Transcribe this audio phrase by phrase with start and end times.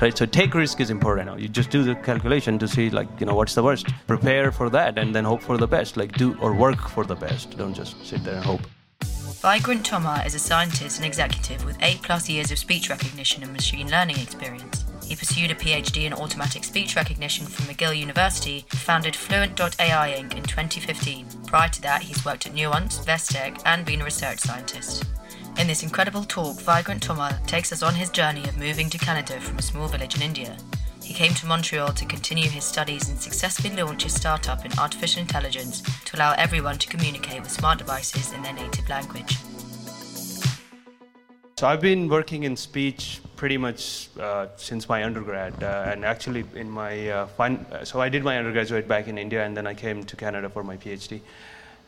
[0.00, 1.40] Right, so take risk is important.
[1.40, 3.88] You just do the calculation to see, like, you know, what's the worst.
[4.06, 5.96] Prepare for that, and then hope for the best.
[5.96, 7.56] Like, do or work for the best.
[7.56, 8.60] Don't just sit there and hope.
[9.00, 13.52] Vikrant Tomar is a scientist and executive with eight plus years of speech recognition and
[13.52, 14.84] machine learning experience.
[15.04, 20.36] He pursued a PhD in automatic speech recognition from McGill University and founded Fluent.ai Inc.
[20.36, 21.26] in 2015.
[21.46, 25.04] Prior to that, he's worked at Nuance, Vestec, and been a research scientist.
[25.58, 29.40] In this incredible talk, Vikrant Tomar takes us on his journey of moving to Canada
[29.40, 30.56] from a small village in India.
[31.02, 35.20] He came to Montreal to continue his studies and successfully launch his startup in artificial
[35.20, 39.36] intelligence to allow everyone to communicate with smart devices in their native language.
[41.56, 46.44] So I've been working in speech pretty much uh, since my undergrad, uh, and actually
[46.54, 49.74] in my uh, fin- so I did my undergraduate back in India, and then I
[49.74, 51.20] came to Canada for my PhD.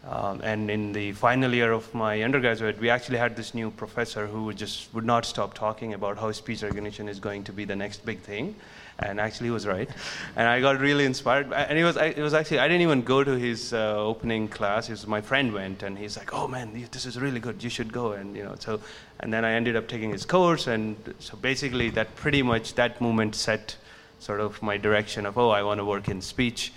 [0.09, 4.27] Um, and in the final year of my undergraduate, we actually had this new professor
[4.27, 7.77] who just would not stop talking about how speech recognition is going to be the
[7.77, 8.55] next big thing.
[8.99, 9.89] And actually, he was right.
[10.37, 11.53] And I got really inspired.
[11.53, 14.89] And it was, it was actually, I didn't even go to his uh, opening class.
[14.89, 17.62] Was, my friend went, and he's like, "Oh man, this is really good.
[17.62, 18.81] You should go." And you know, so,
[19.20, 20.67] and then I ended up taking his course.
[20.67, 23.77] And so basically, that pretty much that moment set
[24.19, 26.73] sort of my direction of, oh, I want to work in speech.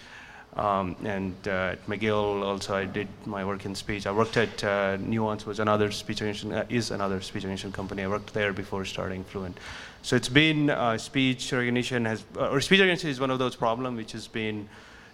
[0.55, 4.05] Um, and uh, at McGill also I did my work in speech.
[4.05, 8.03] I worked at uh, Nuance, was another speech recognition, uh, is another speech recognition company.
[8.03, 9.57] I worked there before starting Fluent.
[10.03, 13.55] So it's been uh, speech recognition has, uh, or speech recognition is one of those
[13.55, 14.69] problems which has been,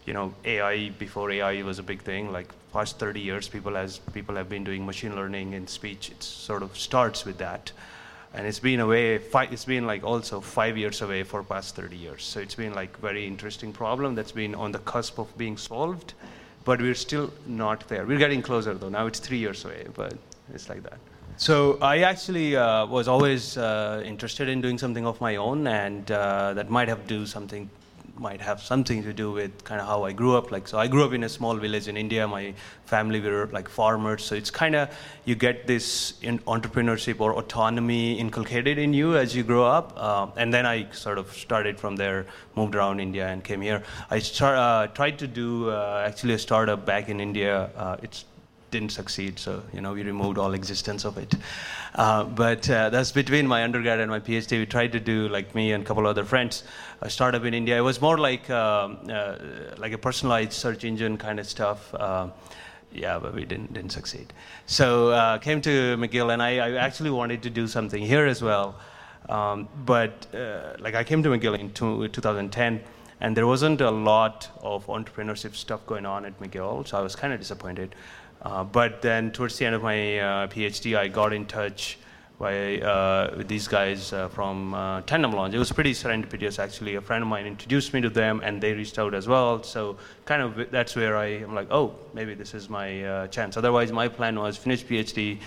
[0.05, 2.33] you know, AI before AI was a big thing.
[2.33, 6.09] Like past 30 years, people has people have been doing machine learning in speech.
[6.09, 7.71] It sort of starts with that
[8.33, 11.97] and it's been away five, it's been like also five years away for past 30
[11.97, 12.23] years.
[12.23, 16.13] So it's been like very interesting problem that's been on the cusp of being solved
[16.65, 18.05] but we're still not there.
[18.05, 18.89] We're getting closer though.
[18.89, 20.13] Now it's three years away but
[20.53, 20.99] it's like that.
[21.37, 26.11] So i actually uh, was always uh, interested in doing something of my own and
[26.11, 27.69] uh, that might have do something
[28.19, 30.51] might have something to do with kind of how I grew up.
[30.51, 32.27] Like, so I grew up in a small village in India.
[32.27, 32.53] My
[32.85, 34.23] family were like farmers.
[34.23, 34.89] So it's kind of,
[35.25, 39.93] you get this entrepreneurship or autonomy inculcated in you as you grow up.
[39.95, 43.83] Uh, and then I sort of started from there, moved around India and came here.
[44.09, 47.69] I start, uh, tried to do uh, actually a startup back in India.
[47.75, 48.25] Uh, it's
[48.71, 51.33] didn't succeed, so you know we removed all existence of it.
[51.95, 54.59] Uh, but uh, that's between my undergrad and my PhD.
[54.59, 56.63] We tried to do like me and a couple other friends
[57.01, 57.77] a startup in India.
[57.77, 59.35] It was more like um, uh,
[59.77, 61.93] like a personalized search engine kind of stuff.
[61.93, 62.29] Uh,
[62.91, 64.33] yeah, but we didn't didn't succeed.
[64.65, 68.41] So uh, came to McGill, and I, I, actually wanted to do something here as
[68.41, 68.75] well.
[69.27, 72.81] Um, but uh, like I came to McGill in two, 2010
[73.21, 77.15] and there wasn't a lot of entrepreneurship stuff going on at McGill, so I was
[77.15, 77.95] kind of disappointed.
[78.41, 81.97] Uh, but then towards the end of my uh, PhD, I got in touch
[82.39, 85.53] by, uh, with these guys uh, from uh, Tandem Launch.
[85.53, 86.95] It was pretty serendipitous, actually.
[86.95, 89.61] A friend of mine introduced me to them, and they reached out as well.
[89.61, 93.57] So kind of that's where I am like, oh, maybe this is my uh, chance.
[93.57, 95.39] Otherwise, my plan was finish PhD,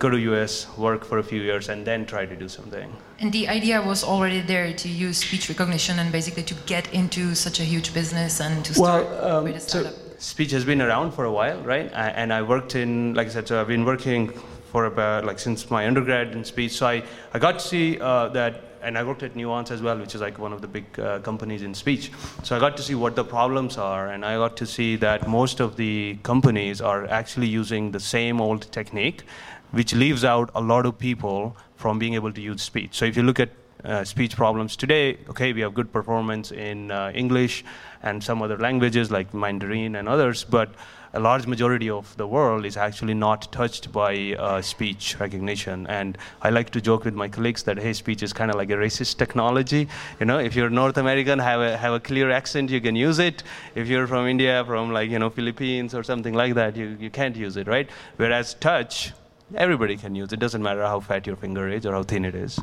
[0.00, 2.92] go to US, work for a few years, and then try to do something.
[3.20, 7.36] And the idea was already there to use speech recognition and basically to get into
[7.36, 9.92] such a huge business and to start well, um, with a startup.
[9.92, 11.90] So speech has been around for a while, right?
[11.92, 14.28] And I worked in, like I said, so I've been working
[14.70, 16.72] for about like since my undergrad in speech.
[16.72, 17.02] So I,
[17.34, 20.20] I got to see uh, that, and I worked at Nuance as well, which is
[20.20, 22.12] like one of the big uh, companies in speech.
[22.44, 25.28] So I got to see what the problems are, and I got to see that
[25.28, 29.24] most of the companies are actually using the same old technique,
[29.72, 32.94] which leaves out a lot of people from being able to use speech.
[32.94, 33.50] So if you look at
[33.84, 37.64] uh, speech problems today, okay, we have good performance in uh, English
[38.02, 40.70] and some other languages like Mandarin and others, but
[41.14, 45.86] a large majority of the world is actually not touched by uh, speech recognition.
[45.86, 48.70] And I like to joke with my colleagues that hey, speech is kind of like
[48.70, 49.88] a racist technology.
[50.20, 53.18] You know, if you're North American, have a have a clear accent, you can use
[53.18, 53.42] it.
[53.74, 57.10] If you're from India, from like you know Philippines or something like that, you you
[57.10, 57.90] can't use it, right?
[58.16, 59.12] Whereas touch,
[59.54, 60.40] everybody can use it.
[60.40, 62.58] Doesn't matter how fat your finger is or how thin it is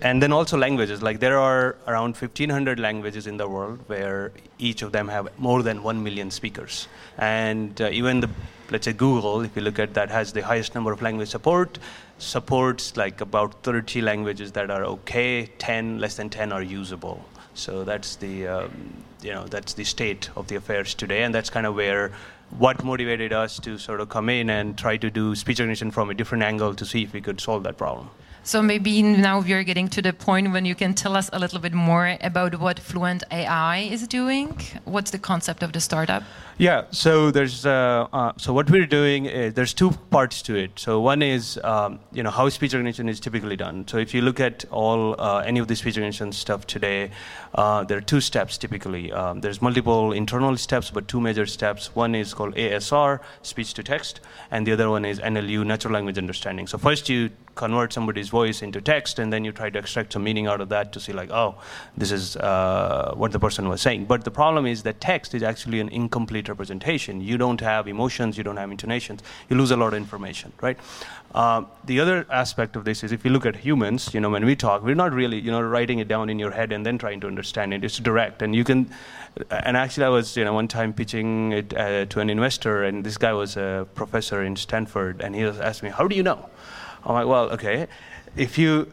[0.00, 1.02] and then also languages.
[1.02, 5.62] Like there are around 1500 languages in the world where each of them have more
[5.62, 6.88] than 1 million speakers.
[7.18, 8.30] And uh, even the
[8.70, 11.78] let's say google if you look at that has the highest number of language support
[12.18, 17.24] supports like about 30 languages that are okay 10 less than 10 are usable.
[17.54, 21.22] So that's the um, you know that's the state of the affairs today.
[21.24, 22.12] And that's kind of where
[22.58, 26.08] what motivated us to sort of come in and try to do speech recognition from
[26.08, 28.08] a different angle to see if we could solve that problem
[28.48, 31.38] So maybe now we are getting to the point when you can tell us a
[31.38, 34.58] little bit more about what Fluent AI is doing.
[34.86, 36.22] What's the concept of the startup?
[36.60, 40.72] Yeah, so there's uh, uh, so what we're doing is there's two parts to it.
[40.74, 43.86] So one is um, you know how speech recognition is typically done.
[43.86, 47.12] So if you look at all uh, any of the speech recognition stuff today,
[47.54, 49.12] uh, there are two steps typically.
[49.12, 51.94] Um, there's multiple internal steps, but two major steps.
[51.94, 54.18] One is called ASR, speech to text,
[54.50, 56.66] and the other one is NLU, natural language understanding.
[56.66, 60.24] So first you convert somebody's voice into text, and then you try to extract some
[60.24, 61.56] meaning out of that to see like, oh,
[61.96, 64.06] this is uh, what the person was saying.
[64.06, 67.20] But the problem is that text is actually an incomplete representation.
[67.20, 70.78] You don't have emotions, you don't have intonations, you lose a lot of information, right?
[71.34, 74.44] Uh, the other aspect of this is if you look at humans, you know, when
[74.44, 76.96] we talk, we're not really, you know, writing it down in your head and then
[76.96, 77.84] trying to understand it.
[77.84, 78.90] It's direct, and you can.
[79.50, 83.04] And actually, I was, you know, one time pitching it uh, to an investor, and
[83.04, 86.48] this guy was a professor in Stanford, and he asked me, "How do you know?"
[87.04, 87.86] I'm like, well, okay.
[88.36, 88.92] If you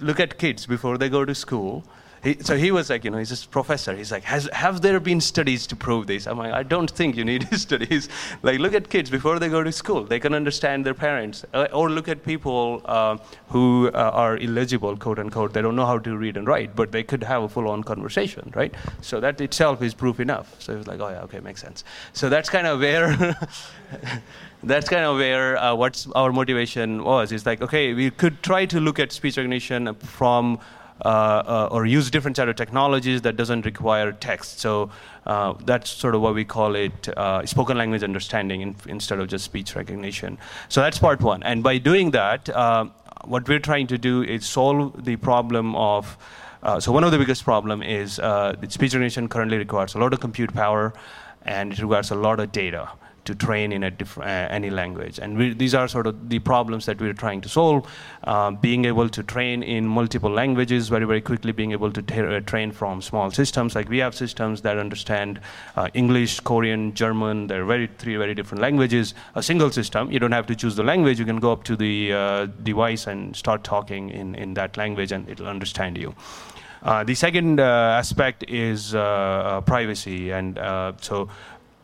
[0.00, 1.84] look at kids before they go to school,
[2.26, 3.94] he, so he was like, you know, he's a professor.
[3.94, 6.26] He's like, Has, have there been studies to prove this?
[6.26, 8.08] I'm like, I don't think you need studies.
[8.42, 10.02] like, look at kids before they go to school.
[10.02, 11.44] They can understand their parents.
[11.54, 13.18] Uh, or look at people uh,
[13.48, 15.52] who uh, are illegible, quote unquote.
[15.52, 18.52] They don't know how to read and write, but they could have a full-on conversation,
[18.56, 18.74] right?
[19.02, 20.60] So that itself is proof enough.
[20.60, 21.84] So it's like, oh yeah, okay, makes sense.
[22.12, 23.38] So that's kind of where.
[24.62, 27.30] that's kind of where uh, what's our motivation was.
[27.30, 30.58] It's like, okay, we could try to look at speech recognition from
[31.04, 34.60] uh, uh, or use different set of technologies that doesn't require text.
[34.60, 34.90] So
[35.26, 39.28] uh, that's sort of what we call it uh, spoken language understanding in, instead of
[39.28, 40.38] just speech recognition.
[40.70, 41.42] So that's part one.
[41.42, 42.48] And by doing that,
[43.24, 46.16] what we're trying to do is solve the problem of
[46.80, 50.52] so one of the biggest problem is speech recognition currently requires a lot of compute
[50.54, 50.94] power
[51.42, 52.88] and it requires a lot of data
[53.26, 55.18] to train in a diff- uh, any language.
[55.18, 57.86] And we, these are sort of the problems that we're trying to solve.
[58.24, 62.40] Uh, being able to train in multiple languages very, very quickly, being able to uh,
[62.40, 63.74] train from small systems.
[63.74, 65.40] Like we have systems that understand
[65.76, 67.46] uh, English, Korean, German.
[67.46, 69.14] They're very three very different languages.
[69.34, 71.18] A single system, you don't have to choose the language.
[71.18, 75.12] You can go up to the uh, device and start talking in, in that language,
[75.12, 76.14] and it'll understand you.
[76.82, 77.64] Uh, the second uh,
[77.98, 80.56] aspect is uh, privacy, and
[81.00, 81.28] so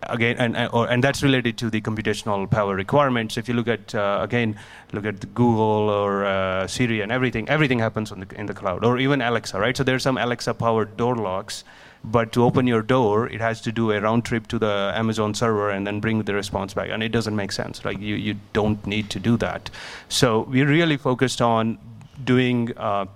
[0.09, 3.37] again, and, and that's related to the computational power requirements.
[3.37, 4.59] If you look at, uh, again,
[4.93, 8.99] look at Google or uh, Siri and everything, everything happens the, in the cloud, or
[8.99, 9.77] even Alexa, right?
[9.77, 11.65] So there's some Alexa-powered door locks,
[12.05, 15.35] but to open your door, it has to do a round trip to the Amazon
[15.35, 17.85] server and then bring the response back, and it doesn't make sense.
[17.85, 19.71] Like you, you don't need to do that.
[20.09, 21.79] So we really focused on
[22.25, 22.77] doing.
[22.77, 23.07] Uh,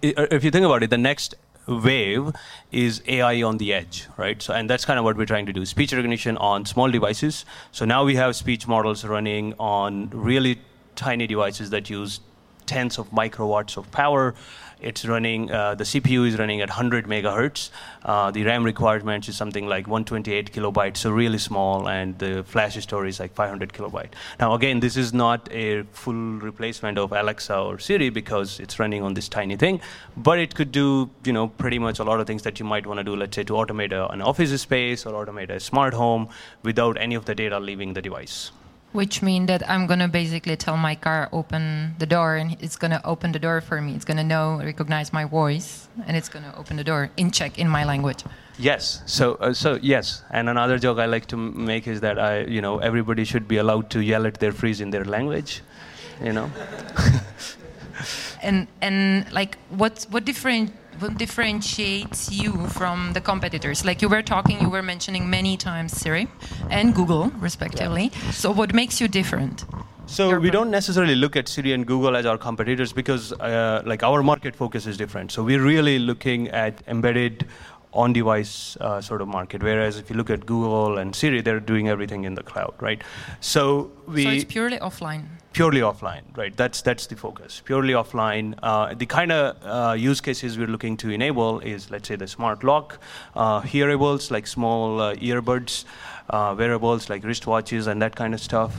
[0.00, 1.34] if you think about it, the next
[1.66, 2.32] wave
[2.70, 4.40] is AI on the edge, right?
[4.40, 7.44] So, and that's kind of what we're trying to do: speech recognition on small devices.
[7.72, 10.60] So now we have speech models running on really
[10.94, 12.20] tiny devices that use
[12.66, 14.34] tens of microwatts of power
[14.80, 17.70] it's running, uh, the CPU is running at 100 megahertz.
[18.04, 22.76] Uh, the RAM requirement is something like 128 kilobytes, so really small, and the flash
[22.82, 24.10] storage is like 500 kilobyte.
[24.38, 29.02] Now, again, this is not a full replacement of Alexa or Siri because it's running
[29.02, 29.80] on this tiny thing,
[30.16, 32.86] but it could do, you know, pretty much a lot of things that you might
[32.86, 35.94] want to do, let's say, to automate a, an office space or automate a smart
[35.94, 36.28] home
[36.62, 38.50] without any of the data leaving the device.
[38.96, 43.02] Which means that I'm gonna basically tell my car open the door, and it's gonna
[43.04, 43.94] open the door for me.
[43.94, 47.68] It's gonna know, recognize my voice, and it's gonna open the door in Czech in
[47.68, 48.24] my language.
[48.58, 49.02] Yes.
[49.04, 50.22] So, uh, so yes.
[50.30, 53.58] And another joke I like to make is that I, you know, everybody should be
[53.58, 55.60] allowed to yell at their freeze in their language.
[56.24, 56.50] You know.
[58.42, 63.84] and and like what what different what differentiates you from the competitors?
[63.84, 66.28] Like you were talking, you were mentioning many times Siri
[66.70, 68.10] and Google, respectively.
[68.12, 68.30] Yeah.
[68.30, 69.64] So what makes you different?
[70.06, 73.82] So Your we don't necessarily look at Siri and Google as our competitors because, uh,
[73.84, 75.32] like, our market focus is different.
[75.32, 77.46] So we're really looking at embedded
[77.92, 79.62] on-device uh, sort of market.
[79.62, 83.02] Whereas if you look at Google and Siri, they're doing everything in the cloud, right?
[83.40, 84.22] So we.
[84.22, 85.24] So it's purely offline
[85.56, 86.54] purely offline, right?
[86.54, 87.62] That's that's the focus.
[87.64, 88.54] Purely offline.
[88.62, 92.28] Uh, the kind of uh, use cases we're looking to enable is, let's say, the
[92.28, 92.98] smart lock,
[93.34, 95.86] uh, hearables like small uh, earbuds,
[96.28, 98.76] uh, wearables like wristwatches and that kind of stuff,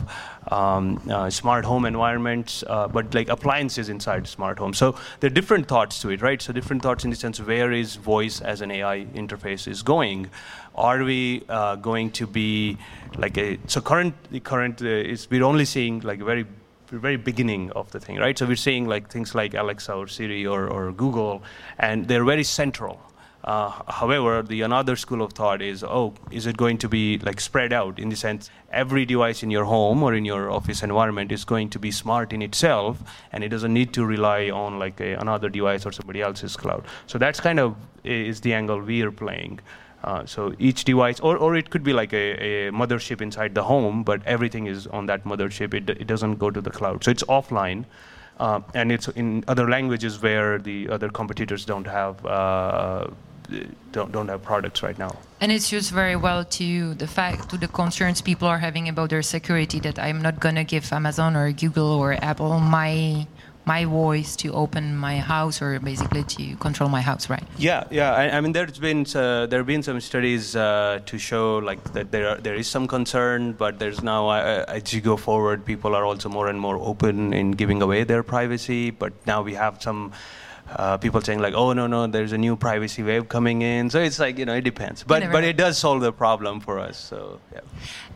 [0.51, 4.75] um, uh, smart home environments, but like appliances inside smart home.
[4.75, 6.39] So there are different thoughts to it, right?
[6.39, 10.29] So different thoughts in the sense where is voice as an AI interface is going
[10.75, 12.77] are we uh, going to be
[13.17, 16.46] like a so current the current uh, is we're only seeing like very
[16.89, 18.38] very beginning of the thing, right?
[18.38, 21.44] So we're seeing like things like Alexa or Siri or, or Google,
[21.79, 23.00] and they're very central.
[23.44, 27.39] Uh, however, the another school of thought is, oh, is it going to be like
[27.39, 31.32] spread out in the sense every device in your home or in your office environment
[31.32, 33.01] is going to be smart in itself,
[33.32, 36.84] and it doesn't need to rely on like a, another device or somebody else's cloud.
[37.06, 39.60] So that's kind of is the angle we are playing.
[40.07, 43.63] Uh, so each device, or, or it could be like a, a, mothership inside the
[43.63, 45.73] home, but everything is on that mothership.
[45.73, 47.03] It, it doesn't go to the cloud.
[47.03, 47.83] So it's offline.
[48.39, 53.07] Uh, and it's in other languages where the other competitors don't have uh,
[53.91, 55.13] don't, don't have products right now.
[55.41, 59.09] And it's used very well to the fact to the concerns people are having about
[59.09, 63.27] their security that I'm not gonna give Amazon or Google or Apple my
[63.67, 67.43] my voice to open my house or basically to control my house, right?
[67.57, 68.13] Yeah, yeah.
[68.13, 71.83] I, I mean, there's been uh, there have been some studies uh, to show like
[71.91, 75.65] that there are, there is some concern, but there's now uh, as you go forward,
[75.65, 78.89] people are also more and more open in giving away their privacy.
[78.89, 80.13] But now we have some
[80.75, 83.89] uh, people saying like, oh no no, there's a new privacy wave coming in.
[83.89, 86.79] So it's like you know it depends, but but it does solve the problem for
[86.79, 86.97] us.
[86.97, 87.62] So yeah.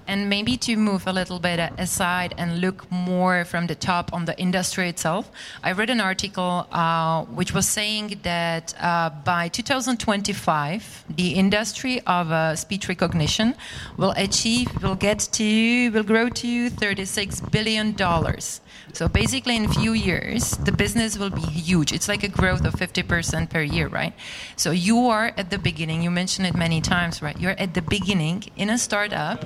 [0.07, 4.25] And maybe to move a little bit aside and look more from the top on
[4.25, 5.31] the industry itself,
[5.63, 12.31] I read an article uh, which was saying that uh, by 2025, the industry of
[12.31, 13.55] uh, speech recognition
[13.95, 18.59] will achieve, will get to, will grow to 36 billion dollars.
[18.93, 21.93] So basically, in a few years, the business will be huge.
[21.93, 24.13] It's like a growth of 50% per year, right?
[24.55, 26.01] So you are at the beginning.
[26.01, 27.37] You mentioned it many times, right?
[27.39, 29.39] You're at the beginning in a startup,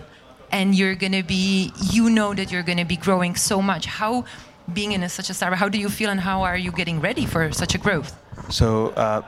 [0.49, 1.73] and you're going to be.
[1.91, 3.83] You know that you're going to be growing so much.
[3.85, 4.23] How
[4.74, 7.00] being in a, such a startup, how do you feel, and how are you getting
[7.00, 8.17] ready for such a growth?
[8.50, 9.22] So, uh,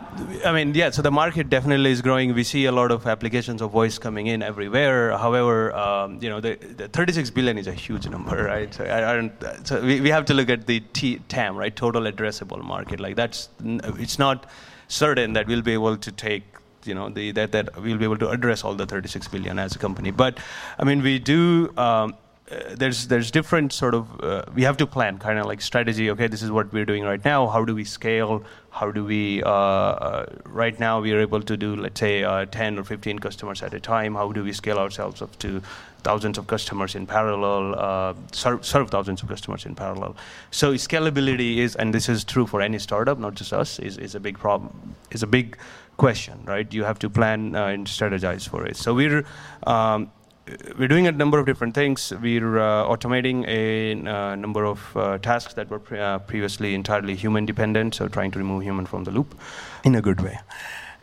[0.46, 2.34] I mean, yeah, so the market definitely is growing.
[2.34, 5.18] We see a lot of applications of voice coming in everywhere.
[5.18, 8.72] However, um, you know, the, the, 36 billion is a huge number, right?
[8.74, 11.76] So, I, I don't, so we, we have to look at the T, TAM, right?
[11.76, 13.00] Total addressable market.
[13.00, 14.46] Like, that's, it's not
[14.88, 16.44] certain that we'll be able to take
[16.86, 19.76] you know the, that that we'll be able to address all the 36 billion as
[19.76, 20.40] a company but
[20.80, 22.16] i mean we do um,
[22.50, 26.10] uh, there's there's different sort of uh, we have to plan kind of like strategy
[26.10, 29.44] okay this is what we're doing right now how do we scale how do we
[29.44, 33.20] uh, uh right now we are able to do let's say uh, 10 or 15
[33.20, 35.62] customers at a time how do we scale ourselves up to
[36.04, 40.16] thousands of customers in parallel serve, serve thousands of customers in parallel.
[40.52, 44.16] So scalability is and this is true for any startup not just us is, is
[44.16, 45.58] a big problem is a big
[45.98, 46.74] question right?
[46.74, 48.78] You have to plan and strategize for it.
[48.78, 49.26] So we're
[49.64, 50.12] um,
[50.78, 52.14] we're doing a number of different things.
[52.22, 57.16] We're uh, automating a uh, number of uh, tasks that were pre- uh, previously entirely
[57.16, 59.36] human dependent, so trying to remove human from the loop
[59.84, 60.40] in a good way.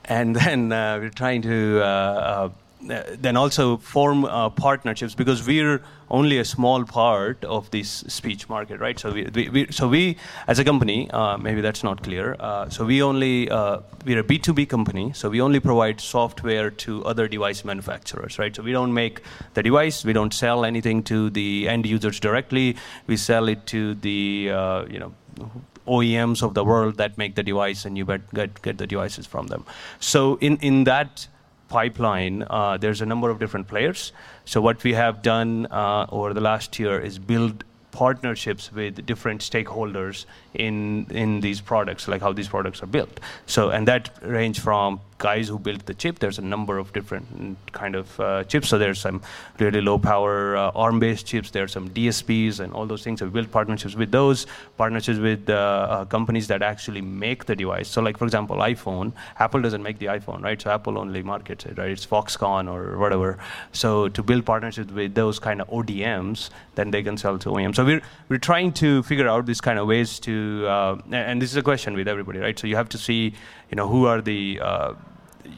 [0.05, 2.49] And then uh, we're trying to uh, uh,
[2.85, 8.81] then also form uh, partnerships because we're only a small part of this speech market,
[8.81, 8.99] right?
[8.99, 12.37] So we, we, we so we as a company, uh, maybe that's not clear.
[12.38, 17.05] Uh, so we only uh, we're a B2B company, so we only provide software to
[17.05, 18.55] other device manufacturers, right?
[18.55, 19.23] So we don't make
[19.55, 22.76] the device, we don't sell anything to the end users directly.
[23.07, 25.14] We sell it to the uh, you know
[25.87, 29.49] OEMs of the world that make the device, and you get get the devices from
[29.49, 29.64] them.
[30.00, 31.29] So in in that
[31.68, 34.12] pipeline, uh, there's a number of different players.
[34.44, 39.40] So what we have done uh, over the last year is build partnerships with different
[39.40, 43.21] stakeholders in in these products, like how these products are built.
[43.47, 46.18] So and that range from guys who built the chip.
[46.18, 48.68] There's a number of different kind of uh, chips.
[48.68, 49.23] So there's some
[49.59, 51.50] really low power uh, ARM-based chips.
[51.50, 53.21] There are some DSPs and all those things.
[53.21, 57.56] So we built partnerships with those, partnerships with uh, uh, companies that actually make the
[57.56, 57.88] device.
[57.88, 59.12] So like for example, iPhone.
[59.38, 60.61] Apple doesn't make the iPhone, right?
[60.61, 61.90] So Apple only markets it, right?
[61.90, 63.38] It's Foxconn or whatever.
[63.73, 67.75] So to build partnerships with those kind of ODMs, then they can sell to OEM.
[67.75, 71.50] So we're we're trying to figure out these kind of ways to, uh, and this
[71.50, 72.59] is a question with everybody, right?
[72.59, 73.35] So you have to see,
[73.75, 74.95] you know, who are the uh,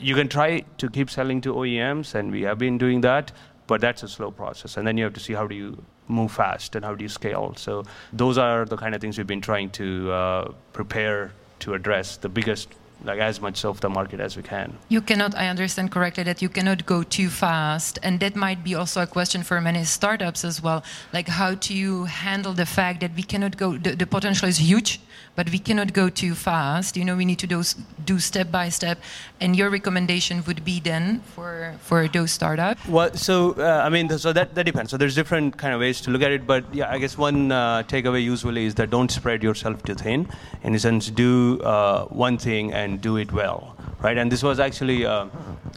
[0.00, 3.30] you can try to keep selling to OEMs, and we have been doing that,
[3.66, 4.78] but that's a slow process.
[4.78, 7.10] And then you have to see how do you move fast and how do you
[7.10, 7.52] scale.
[7.56, 12.16] So those are the kind of things we've been trying to uh, prepare to address
[12.16, 12.68] the biggest
[13.04, 14.76] like as much of the market as we can.
[14.88, 17.98] You cannot, I understand correctly, that you cannot go too fast.
[18.02, 20.82] And that might be also a question for many startups as well.
[21.12, 24.58] Like, how do you handle the fact that we cannot go, the, the potential is
[24.58, 25.00] huge,
[25.36, 26.96] but we cannot go too fast.
[26.96, 27.62] You know, we need to do,
[28.04, 28.98] do step by step.
[29.40, 32.86] And your recommendation would be then for, for those startups?
[32.88, 34.90] Well, so, uh, I mean, so that, that depends.
[34.90, 36.46] So there's different kind of ways to look at it.
[36.46, 40.28] But yeah, I guess one uh, takeaway usually is that don't spread yourself too thin.
[40.62, 44.16] In a sense, do uh, one thing and and do it well, right?
[44.16, 45.26] And this was actually, uh,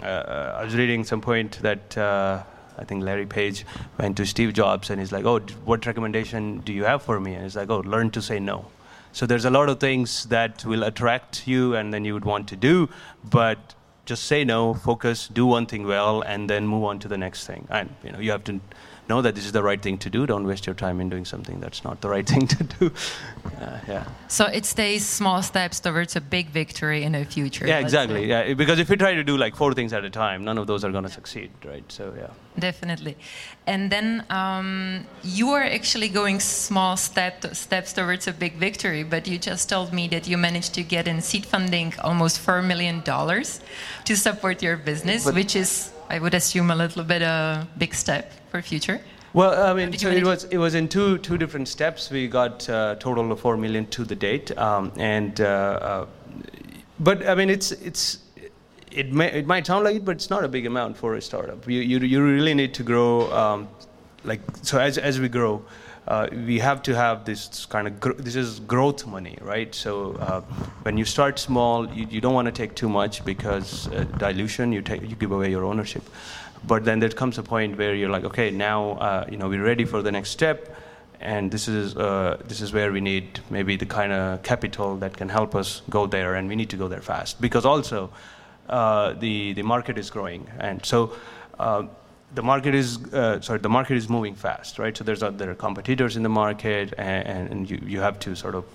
[0.01, 2.43] uh, I was reading some point that uh,
[2.77, 3.65] I think Larry Page
[3.97, 7.33] went to Steve Jobs and he's like, oh, what recommendation do you have for me?
[7.33, 8.65] And he's like, oh, learn to say no.
[9.11, 12.47] So there's a lot of things that will attract you and then you would want
[12.49, 12.89] to do,
[13.29, 13.75] but
[14.05, 17.45] just say no, focus, do one thing well, and then move on to the next
[17.45, 17.67] thing.
[17.69, 18.59] And you know, you have to
[19.09, 20.25] know that this is the right thing to do.
[20.25, 22.91] Don't waste your time in doing something that's not the right thing to do.
[23.59, 24.05] Uh, yeah.
[24.29, 27.67] So it stays small steps towards a big victory in the future.
[27.67, 28.21] Yeah, exactly.
[28.21, 28.27] Say.
[28.27, 30.65] Yeah, because if you try to do like four things at a time, none of
[30.67, 31.83] those are going to succeed, right?
[31.91, 32.31] So yeah.
[32.57, 33.17] Definitely.
[33.67, 39.27] And then um, you are actually going small step steps towards a big victory, but
[39.27, 43.01] you just told me that you managed to get in seed funding almost four million
[43.01, 43.61] dollars
[44.05, 47.93] to support your business, but which is, I would assume, a little bit a big
[47.93, 48.99] step for future.
[49.33, 52.09] Well, I mean, so it was it was in two two different steps.
[52.09, 56.05] We got a uh, total of four million to the date, um, and uh, uh,
[56.99, 58.19] but I mean, it's it's
[58.91, 61.21] it may it might sound like it, but it's not a big amount for a
[61.21, 61.67] startup.
[61.67, 63.67] You you, you really need to grow, um,
[64.23, 65.63] like so as as we grow.
[66.09, 69.75] Uh, we have to have this kind of gr- this is growth money, right?
[69.75, 70.41] So uh,
[70.81, 74.71] when you start small, you, you don't want to take too much because uh, dilution
[74.71, 76.01] you take you give away your ownership.
[76.65, 79.63] But then there comes a point where you're like, okay, now uh, you know we're
[79.63, 80.75] ready for the next step,
[81.19, 85.15] and this is uh, this is where we need maybe the kind of capital that
[85.15, 88.09] can help us go there, and we need to go there fast because also
[88.67, 91.13] uh, the the market is growing, and so.
[91.59, 91.83] Uh,
[92.35, 93.59] the market is uh, sorry.
[93.59, 94.95] The market is moving fast, right?
[94.95, 98.55] So there's there are competitors in the market, and, and you, you have to sort
[98.55, 98.65] of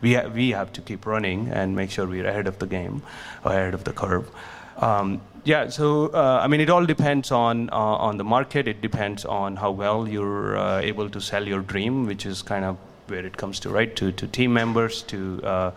[0.00, 3.02] we ha- we have to keep running and make sure we're ahead of the game,
[3.44, 4.30] ahead of the curve.
[4.78, 8.66] Um, yeah, so uh, I mean, it all depends on uh, on the market.
[8.66, 12.64] It depends on how well you're uh, able to sell your dream, which is kind
[12.64, 13.94] of where it comes to, right?
[13.96, 15.70] To to team members, to uh,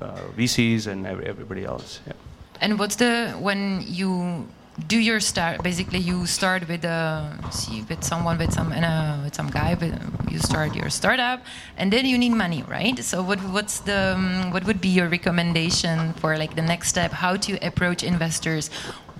[0.00, 2.00] uh, VCs, and everybody else.
[2.06, 2.14] Yeah.
[2.60, 4.48] And what's the when you
[4.86, 9.34] do your start basically you start with uh, see with someone with some uh, with
[9.34, 9.92] some guy but
[10.30, 11.42] you start your startup
[11.76, 12.98] and then you need money right?
[12.98, 17.12] So what what's the um, what would be your recommendation for like the next step?
[17.12, 18.68] How to approach investors?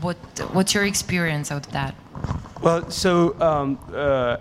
[0.00, 0.16] What
[0.52, 1.94] what's your experience out of that?
[2.62, 4.36] Well so um, uh,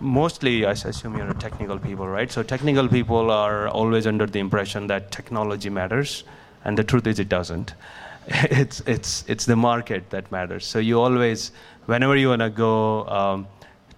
[0.00, 2.30] mostly I assume you're technical people right?
[2.30, 6.24] So technical people are always under the impression that technology matters
[6.64, 7.74] and the truth is it doesn't
[8.28, 10.64] it's it's it's the market that matters.
[10.64, 11.52] So you always,
[11.86, 13.46] whenever you want to go um,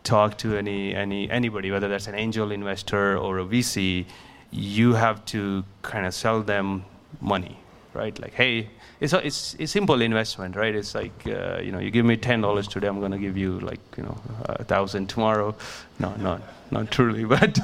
[0.03, 4.07] talk to any any anybody, whether that's an angel investor or a VC,
[4.51, 6.85] you have to kind of sell them
[7.21, 7.59] money,
[7.93, 8.19] right?
[8.19, 8.71] Like, hey,
[9.05, 10.75] it's a, it's a simple investment, right?
[10.75, 13.61] It's like uh, you know, you give me ten dollars today, I'm gonna give you
[13.61, 15.55] like you know a thousand tomorrow.
[15.99, 17.59] No, not not truly, but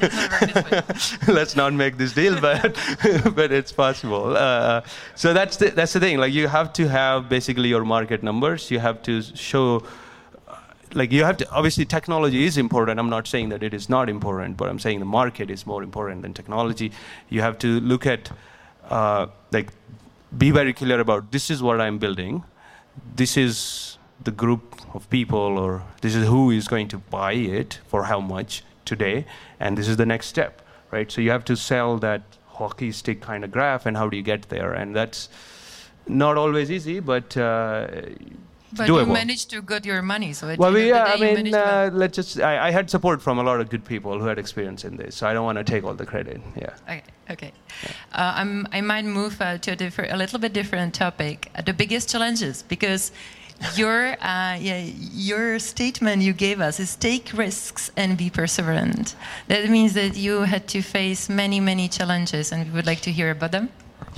[1.28, 2.40] let's not make this deal.
[2.40, 2.78] But
[3.34, 4.36] but it's possible.
[4.36, 4.82] Uh,
[5.14, 6.18] so that's the, that's the thing.
[6.18, 8.70] Like you have to have basically your market numbers.
[8.70, 9.82] You have to show.
[10.92, 12.98] Like you have to obviously technology is important.
[12.98, 15.84] I'm not saying that it is not important, but I'm saying the market is more
[15.84, 16.92] important than technology.
[17.28, 18.30] You have to look at
[18.90, 19.68] uh, like
[20.36, 22.44] be very clear about this is what I'm building.
[23.16, 27.80] This is the group of people, or this is who is going to buy it
[27.86, 29.24] for how much today,
[29.58, 31.10] and this is the next step, right?
[31.10, 34.22] So you have to sell that hockey stick kind of graph, and how do you
[34.22, 34.72] get there?
[34.72, 35.28] And that's
[36.06, 37.88] not always easy, but uh,
[38.72, 39.06] but doable.
[39.06, 42.40] you managed to get your money, so well, we, yeah, I mean, uh, let's just.
[42.40, 45.16] I, I, had support from a lot of good people who had experience in this,
[45.16, 46.40] so I don't want to take all the credit.
[46.56, 46.74] Yeah.
[46.88, 47.02] Okay.
[47.30, 47.52] Okay.
[47.84, 47.90] Yeah.
[48.12, 51.50] Uh, i might move uh, to a, different, a little bit different topic.
[51.54, 53.12] Uh, the biggest challenges, because
[53.76, 59.14] your uh, yeah, your statement you gave us is take risks and be perseverant.
[59.48, 63.12] That means that you had to face many many challenges, and we would like to
[63.12, 63.70] hear about them.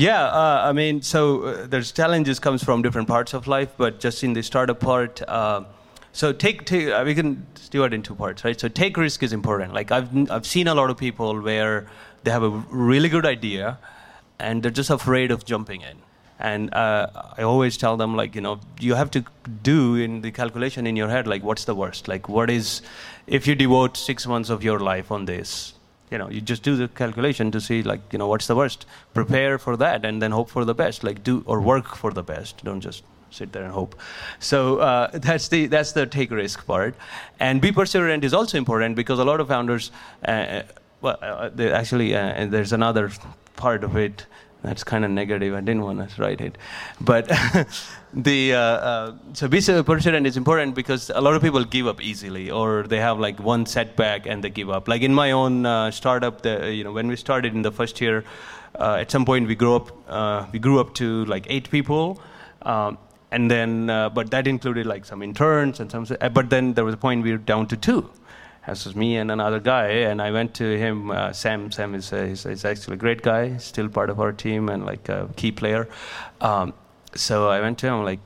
[0.02, 4.00] Yeah, uh, I mean, so uh, there's challenges comes from different parts of life, but
[4.00, 5.62] just in the startup part, uh,
[6.10, 8.58] so take, take uh, we can do it in two parts, right?
[8.58, 9.72] So take risk is important.
[9.72, 11.86] Like I've I've seen a lot of people where
[12.24, 13.78] they have a really good idea,
[14.40, 15.98] and they're just afraid of jumping in.
[16.40, 17.06] And uh,
[17.38, 19.24] I always tell them like you know you have to
[19.62, 22.08] do in the calculation in your head like what's the worst?
[22.08, 22.82] Like what is
[23.28, 25.74] if you devote six months of your life on this?
[26.12, 28.86] You know you just do the calculation to see like you know what's the worst.
[29.14, 31.02] Prepare for that and then hope for the best.
[31.02, 32.62] Like do or work for the best.
[32.64, 33.96] Don't just sit there and hope.
[34.38, 36.94] So uh, that's the that's the take risk part.
[37.40, 39.90] And be perseverant is also important because a lot of founders
[40.24, 40.62] uh,
[41.00, 43.10] well uh, actually uh, and there's another
[43.56, 44.26] part of it
[44.62, 45.54] that's kind of negative.
[45.54, 46.56] I didn't want to write it,
[47.00, 47.26] but
[48.14, 52.00] the uh, uh, so be persistent is important because a lot of people give up
[52.00, 54.88] easily, or they have like one setback and they give up.
[54.88, 58.00] Like in my own uh, startup, the, you know, when we started in the first
[58.00, 58.24] year,
[58.78, 62.20] uh, at some point we grew up uh, we grew up to like eight people.
[62.62, 62.98] Um,
[63.32, 66.06] and then, uh, but that included like some interns and some.
[66.32, 68.10] But then there was a point we were down to two,
[68.66, 71.10] this was me and another guy, and I went to him.
[71.10, 74.32] Uh, Sam, Sam is uh, he's, he's, actually a great guy, still part of our
[74.32, 75.88] team and like a key player.
[76.40, 76.72] Um,
[77.14, 78.20] so I went to him like,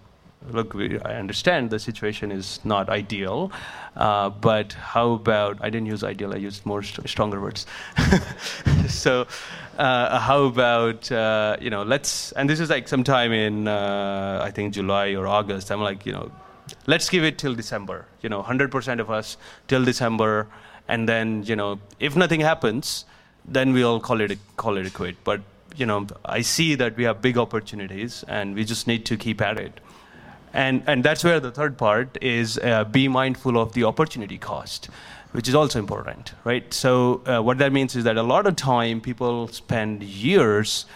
[0.51, 3.51] look, we, I understand the situation is not ideal,
[3.96, 7.66] uh, but how about, I didn't use ideal, I used more st- stronger words.
[8.88, 9.27] so,
[9.79, 14.51] uh, how about, uh, you know, let's, and this is like sometime in, uh, I
[14.51, 15.70] think, July or August.
[15.70, 16.31] I'm like, you know,
[16.87, 19.37] let's give it till December, you know, 100% of us
[19.68, 20.48] till December,
[20.88, 23.05] and then, you know, if nothing happens,
[23.44, 25.16] then we'll call it a, call it a quit.
[25.24, 25.40] But
[25.76, 29.40] you know, I see that we have big opportunities, and we just need to keep
[29.40, 29.81] at it.
[30.52, 34.88] And, and that's where the third part is uh, be mindful of the opportunity cost,
[35.33, 36.72] which is also important, right?
[36.72, 40.87] So, uh, what that means is that a lot of time people spend years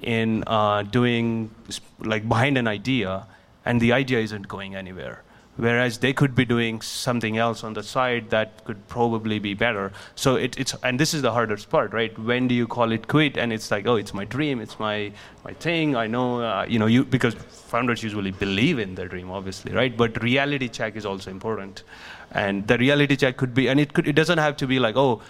[0.00, 1.50] in uh, doing,
[1.98, 3.26] like, behind an idea,
[3.70, 5.22] and the idea isn't going anywhere
[5.60, 9.92] whereas they could be doing something else on the side that could probably be better.
[10.14, 12.18] So it, it's and this is the hardest part, right?
[12.18, 13.36] When do you call it quit?
[13.36, 15.12] And it's like, oh, it's my dream, it's my
[15.44, 15.96] my thing.
[15.96, 19.94] I know, uh, you know, you because founders usually believe in their dream, obviously, right?
[19.96, 21.84] But reality check is also important,
[22.32, 24.96] and the reality check could be, and it could it doesn't have to be like,
[24.96, 25.20] oh.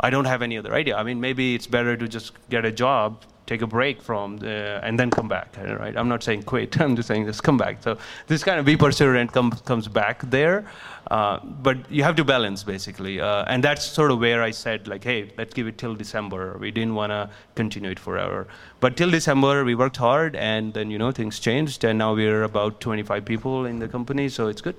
[0.00, 0.96] I don't have any other idea.
[0.96, 4.80] I mean, maybe it's better to just get a job take a break from the,
[4.82, 5.96] and then come back right?
[5.96, 7.82] I'm not saying quit i'm just saying just come back.
[7.82, 10.64] So this kind of be perseverant comes comes back there.
[11.10, 13.20] Uh, but you have to balance basically.
[13.20, 16.56] Uh, and that's sort of where i said like hey let's give it till december.
[16.58, 18.46] We didn't want to continue it forever.
[18.80, 22.44] But till december we worked hard and then you know things changed and now we're
[22.44, 24.76] about 25 people in the company so it's good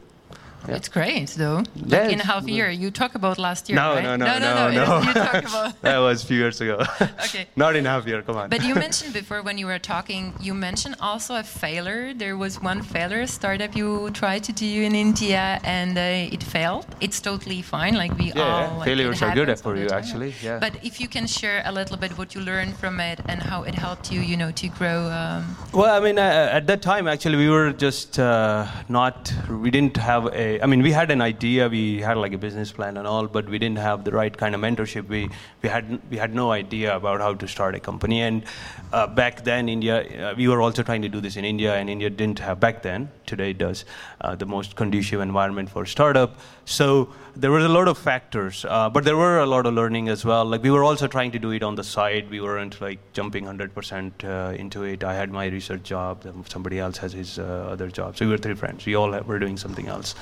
[0.68, 0.76] yeah.
[0.76, 1.64] It's great, though.
[1.76, 2.70] Like in a half year.
[2.70, 4.04] You talk about last year, no, right?
[4.04, 4.86] No, no, no, no, no.
[4.86, 5.08] no.
[5.08, 6.78] You talk about that was a few years ago.
[7.02, 7.48] okay.
[7.56, 8.22] Not in a half year.
[8.22, 8.50] Come on.
[8.50, 12.14] But you mentioned before when you were talking, you mentioned also a failure.
[12.14, 16.86] There was one failure startup you tried to do in India and uh, it failed.
[17.00, 17.96] It's totally fine.
[17.96, 18.78] Like we yeah, all.
[18.80, 20.34] Like, failures are good for you, actually.
[20.42, 20.60] Yeah.
[20.60, 23.64] But if you can share a little bit what you learned from it and how
[23.64, 25.10] it helped you, you know, to grow.
[25.10, 29.34] Um, well, I mean, uh, at that time, actually, we were just uh, not.
[29.50, 30.53] We didn't have a.
[30.62, 31.68] I mean, we had an idea.
[31.68, 34.56] We had like a business plan and all, but we didn't have the right kind
[34.56, 35.08] of mentorship.
[35.08, 35.30] We
[35.62, 38.22] we had we had no idea about how to start a company.
[38.22, 38.44] And
[38.92, 41.90] uh, back then, India, uh, we were also trying to do this in India, and
[41.90, 43.10] India didn't have back then.
[43.26, 43.86] Today it does
[44.22, 46.38] uh, the most conducive environment for startup.
[46.66, 50.08] So there were a lot of factors, uh, but there were a lot of learning
[50.10, 50.46] as well.
[50.46, 52.30] Like we were also trying to do it on the side.
[52.30, 55.04] We weren't like jumping 100% uh, into it.
[55.04, 56.26] I had my research job.
[56.48, 58.18] Somebody else has his uh, other job.
[58.18, 58.86] So we were three friends.
[58.86, 60.16] We all were doing something else.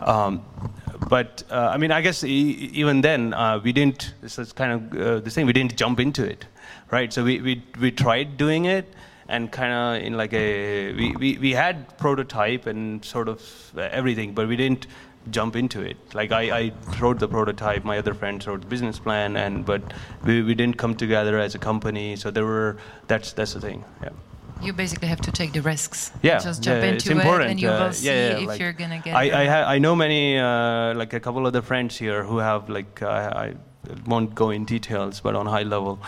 [0.00, 0.44] Um,
[1.08, 4.14] but uh, I mean, I guess e- even then uh, we didn't.
[4.20, 5.46] This is kind of uh, the thing.
[5.46, 6.46] We didn't jump into it,
[6.90, 7.12] right?
[7.12, 8.92] So we we we tried doing it,
[9.28, 13.42] and kind of in like a we, we we had prototype and sort of
[13.76, 14.86] everything, but we didn't
[15.30, 15.96] jump into it.
[16.14, 19.82] Like I, I wrote the prototype, my other friends wrote the business plan, and but
[20.24, 22.16] we, we didn't come together as a company.
[22.16, 22.76] So there were
[23.06, 23.84] that's that's the thing.
[24.02, 24.10] Yeah
[24.62, 26.12] you basically have to take the risks.
[26.22, 28.60] Yeah, just jump yeah, into it, and you uh, will see yeah, yeah, if like
[28.60, 29.16] you're gonna get.
[29.16, 32.68] I I, ha- I know many uh, like a couple other friends here who have
[32.68, 33.54] like uh, I
[34.06, 35.98] won't go in details, but on high level.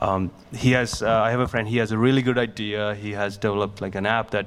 [0.00, 1.02] Um, he has.
[1.02, 1.68] Uh, I have a friend.
[1.68, 2.94] He has a really good idea.
[2.94, 4.46] He has developed like an app that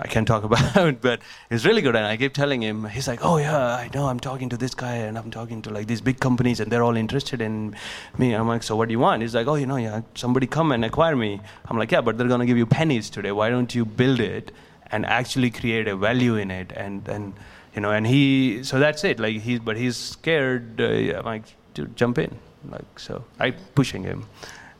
[0.00, 1.96] I can't talk about, but it's really good.
[1.96, 4.06] And I keep telling him, he's like, oh yeah, I know.
[4.06, 6.84] I'm talking to this guy, and I'm talking to like these big companies, and they're
[6.84, 7.74] all interested in
[8.16, 8.32] me.
[8.34, 9.22] I'm like, so what do you want?
[9.22, 11.40] He's like, oh, you know, yeah, somebody come and acquire me.
[11.66, 13.32] I'm like, yeah, but they're gonna give you pennies today.
[13.32, 14.52] Why don't you build it
[14.90, 16.72] and actually create a value in it?
[16.76, 17.34] And and
[17.74, 19.20] you know, and he, so that's it.
[19.20, 20.80] Like he's, but he's scared.
[20.80, 22.38] Uh, I'm like, dude, jump in.
[22.68, 24.26] Like so, I pushing him.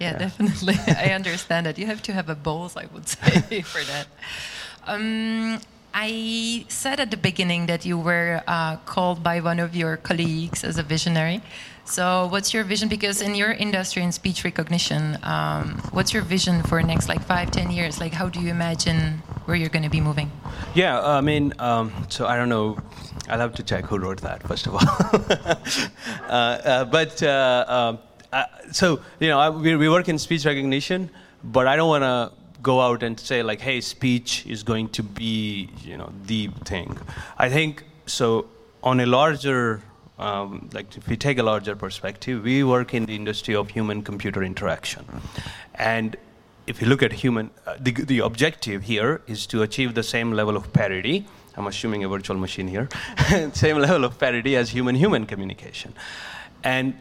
[0.01, 0.19] Yeah, yeah.
[0.19, 0.75] definitely.
[0.87, 1.79] I understand that.
[1.79, 4.07] You have to have a balls, I would say, for that.
[4.89, 5.61] Um,
[5.93, 10.65] I said at the beginning that you were uh, called by one of your colleagues
[10.65, 11.43] as a visionary.
[11.85, 12.89] So, what's your vision?
[12.89, 17.51] Because in your industry in speech recognition, um, what's your vision for next like five,
[17.51, 18.01] ten years?
[18.01, 20.31] Like, how do you imagine where you're going to be moving?
[20.75, 22.79] Yeah, I mean, um, so I don't know.
[23.29, 24.81] I'll have to check who wrote that first of all.
[26.29, 27.99] uh, uh, but uh, um,
[28.33, 31.11] uh, so you know, I, we, we work in speech recognition,
[31.43, 35.03] but I don't want to go out and say like, hey, speech is going to
[35.03, 36.99] be you know the thing.
[37.37, 38.47] I think so.
[38.83, 39.83] On a larger
[40.19, 44.43] um, like if we take a larger perspective, we work in the industry of human-computer
[44.43, 45.05] interaction,
[45.77, 46.17] and
[46.67, 50.33] if you look at human, uh, the, the objective here is to achieve the same
[50.33, 51.27] level of parity.
[51.57, 52.89] I'm assuming a virtual machine here,
[53.53, 55.95] same level of parity as human-human communication,
[56.63, 56.95] and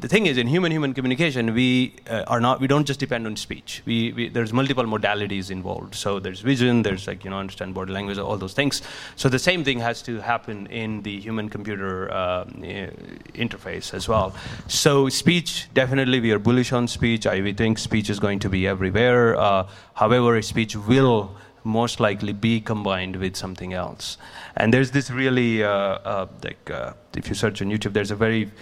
[0.00, 3.26] the thing is in human human communication we uh, are not we don't just depend
[3.26, 3.82] on speech.
[3.86, 5.94] We, we, there's multiple modalities involved.
[5.94, 8.82] So there's vision there's like you know understand body language all those things.
[9.16, 14.34] So the same thing has to happen in the human computer uh, interface as well.
[14.68, 17.26] So speech definitely we are bullish on speech.
[17.26, 19.36] I, we think speech is going to be everywhere.
[19.36, 24.18] Uh, however speech will most likely be combined with something else.
[24.56, 28.16] And there's this really, uh, uh, like, uh, if you search on YouTube, there's a
[28.16, 28.52] very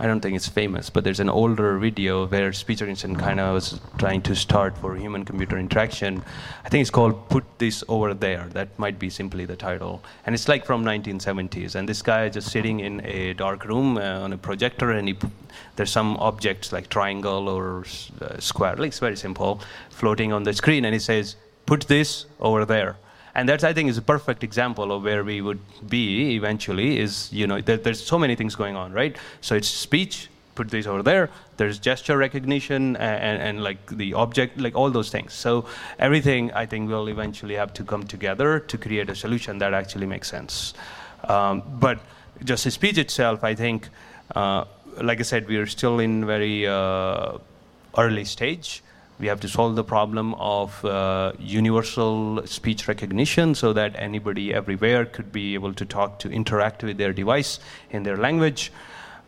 [0.00, 3.54] I don't think it's famous, but there's an older video where speech recognition kind of
[3.54, 6.22] was trying to start for human computer interaction.
[6.64, 8.46] I think it's called Put This Over There.
[8.50, 10.04] That might be simply the title.
[10.24, 11.74] And it's like from 1970s.
[11.74, 15.08] And this guy is just sitting in a dark room uh, on a projector, and
[15.08, 15.18] he,
[15.74, 17.84] there's some objects like triangle or
[18.20, 20.84] uh, square, like it's very simple, floating on the screen.
[20.84, 21.34] And he says,
[21.66, 22.98] Put this over there
[23.38, 27.32] and that's i think is a perfect example of where we would be eventually is
[27.32, 29.16] you know there, there's so many things going on right?
[29.40, 31.30] So it's speech put these over there.
[31.56, 35.32] There's gesture recognition and, and, and, like the object like all those things.
[35.32, 35.66] So
[36.00, 40.06] everything i think will eventually have to come together to create a solution that actually
[40.06, 40.74] makes sense.
[41.34, 41.98] Um, but
[42.44, 43.88] just the speech itself i think
[44.34, 44.64] uh,
[45.02, 47.38] like i said we are still in very uh,
[47.96, 48.82] early stage
[49.18, 55.04] we have to solve the problem of uh, universal speech recognition so that anybody everywhere
[55.04, 57.58] could be able to talk to interact with their device
[57.90, 58.72] in their language.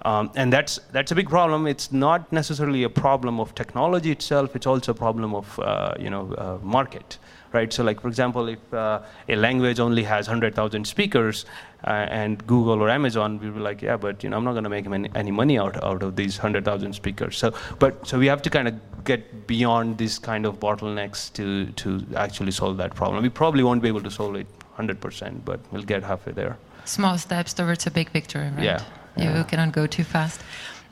[0.02, 1.66] Um, and that's, that's a big problem.
[1.66, 6.08] It's not necessarily a problem of technology itself, it's also a problem of uh, you
[6.08, 7.18] know, uh, market
[7.52, 7.72] right?
[7.72, 11.44] So like, for example, if uh, a language only has 100,000 speakers
[11.86, 14.64] uh, and Google or Amazon, we were like, yeah, but you know, I'm not going
[14.64, 17.38] to make any, any money out, out of these 100,000 speakers.
[17.38, 21.66] So, but, so we have to kind of get beyond these kind of bottlenecks to,
[21.72, 23.22] to actually solve that problem.
[23.22, 24.46] We probably won't be able to solve it
[24.78, 26.56] 100%, but we'll get halfway there.
[26.84, 28.62] Small steps towards a big victory, right?
[28.62, 28.84] Yeah.
[29.16, 29.42] You yeah.
[29.42, 30.40] cannot go too fast.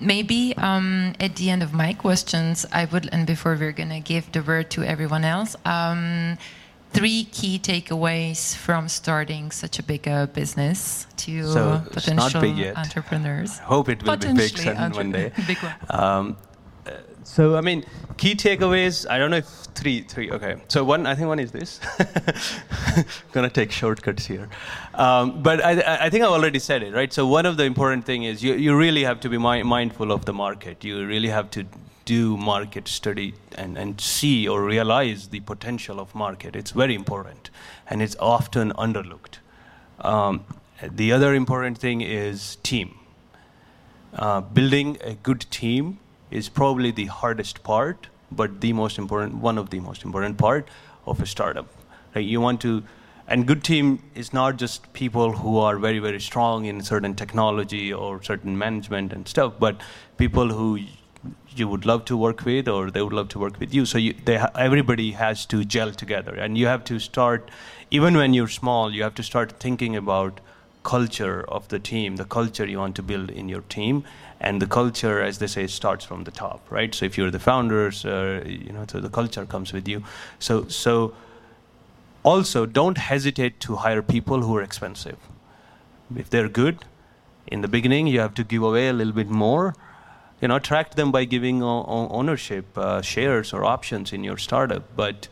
[0.00, 4.00] Maybe um, at the end of my questions, I would, and before we're going to
[4.00, 6.38] give the word to everyone else, um,
[6.92, 12.44] three key takeaways from starting such a big uh, business to so potential
[12.76, 13.58] entrepreneurs.
[13.61, 15.32] I hope it will be big one day.
[15.46, 15.74] big one.
[15.90, 16.37] Um,
[17.24, 17.85] so I mean,
[18.16, 19.07] key takeaways.
[19.09, 19.46] I don't know if
[19.78, 20.31] three, three.
[20.31, 20.57] Okay.
[20.68, 21.81] So one, I think one is this.
[23.33, 24.48] Gonna take shortcuts here,
[24.94, 27.12] um, but I, I think I've already said it, right?
[27.12, 30.12] So one of the important thing is you, you really have to be mi- mindful
[30.12, 30.85] of the market.
[30.85, 31.64] You really have to
[32.04, 36.57] do market study and, and see or realize the potential of market.
[36.57, 37.50] It's very important,
[37.87, 39.38] and it's often underlooked.
[40.00, 40.44] Um,
[40.83, 42.94] the other important thing is team.
[44.14, 45.98] Uh, building a good team
[46.30, 50.68] is probably the hardest part, but the most important, one of the most important part
[51.06, 51.66] of a startup.
[52.14, 52.24] Right?
[52.24, 52.82] You want to,
[53.26, 57.92] and good team is not just people who are very, very strong in certain technology
[57.92, 59.80] or certain management and stuff, but
[60.16, 60.78] people who
[61.54, 63.84] you would love to work with or they would love to work with you.
[63.84, 67.50] So you, ha- everybody has to gel together, and you have to start,
[67.90, 70.40] even when you're small, you have to start thinking about
[70.82, 74.04] culture of the team, the culture you want to build in your team,
[74.40, 76.94] and the culture, as they say, starts from the top, right?
[76.94, 80.04] So if you're the founders, uh, you know, so the culture comes with you.
[80.38, 81.14] So, so
[82.22, 85.18] also don't hesitate to hire people who are expensive.
[86.16, 86.84] If they're good,
[87.50, 89.74] in the beginning, you have to give away a little bit more.
[90.40, 94.84] You know, attract them by giving ownership, uh, shares, or options in your startup.
[94.94, 95.28] But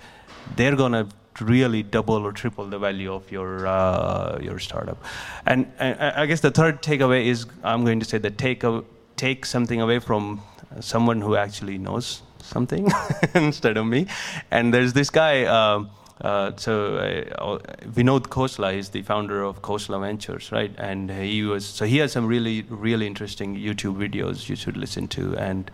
[0.57, 1.09] they're gonna
[1.41, 5.03] really double or triple the value of your uh, your startup.
[5.47, 8.85] And, and, I guess the third takeaway is I'm going to say that take a,
[9.17, 10.43] take something away from
[10.81, 12.91] someone who actually knows something
[13.35, 14.07] instead of me.
[14.51, 15.45] And there's this guy.
[15.45, 15.85] Uh,
[16.23, 20.75] uh, so uh, Vinod Khosla is the founder of Khosla Ventures, right?
[20.79, 25.09] And he was so he has some really really interesting YouTube videos you should listen
[25.09, 25.71] to, and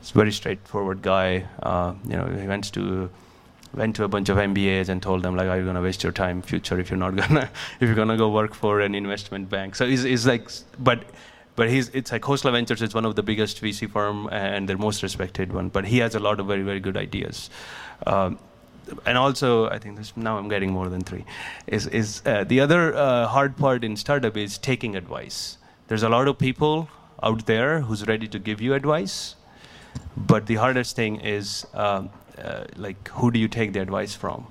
[0.00, 1.46] it's a very straightforward guy.
[1.62, 3.08] Uh, you know, he went to
[3.74, 6.12] went to a bunch of MBAs and told them like, "Are you to waste your
[6.12, 7.50] time, future, if you're not gonna
[7.80, 11.04] if you're gonna go work for an investment bank?" So he's, he's like, but
[11.56, 14.78] but he's it's like Khosla Ventures is one of the biggest VC firm and their
[14.78, 15.68] most respected one.
[15.68, 17.50] But he has a lot of very very good ideas.
[18.06, 18.38] Um,
[19.04, 21.24] and also, I think this, now I'm getting more than three.
[21.66, 25.58] Is is uh, the other uh, hard part in startup is taking advice.
[25.88, 26.88] There's a lot of people
[27.22, 29.36] out there who's ready to give you advice,
[30.16, 32.10] but the hardest thing is um,
[32.42, 34.46] uh, like who do you take the advice from?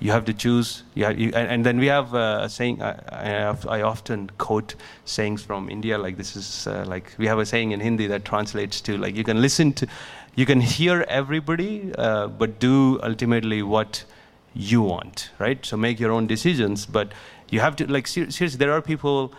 [0.00, 0.82] you have to choose.
[0.94, 2.82] You have, you, and, and, then we have uh, a saying.
[2.82, 5.96] I, I, have, I, often quote sayings from India.
[5.96, 9.16] Like this is uh, like we have a saying in Hindi that translates to like
[9.16, 9.86] you can listen to,
[10.34, 14.04] you can hear everybody, uh, but do ultimately what
[14.54, 15.64] you want, right?
[15.64, 16.84] So make your own decisions.
[16.84, 17.12] But
[17.48, 18.58] you have to like ser- seriously.
[18.58, 19.32] There are people.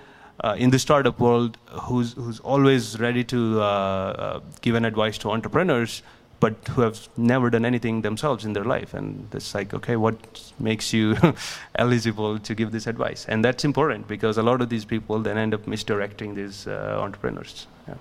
[0.44, 5.18] Uh, in the startup world, who's who's always ready to uh, uh, give an advice
[5.18, 6.04] to entrepreneurs,
[6.40, 8.94] but who have never done anything themselves in their life.
[8.94, 10.16] And it's like, okay, what
[10.60, 11.16] makes you
[11.76, 13.26] eligible to give this advice?
[13.28, 17.00] And that's important because a lot of these people then end up misdirecting these uh,
[17.02, 17.66] entrepreneurs.
[17.88, 17.96] Yeah.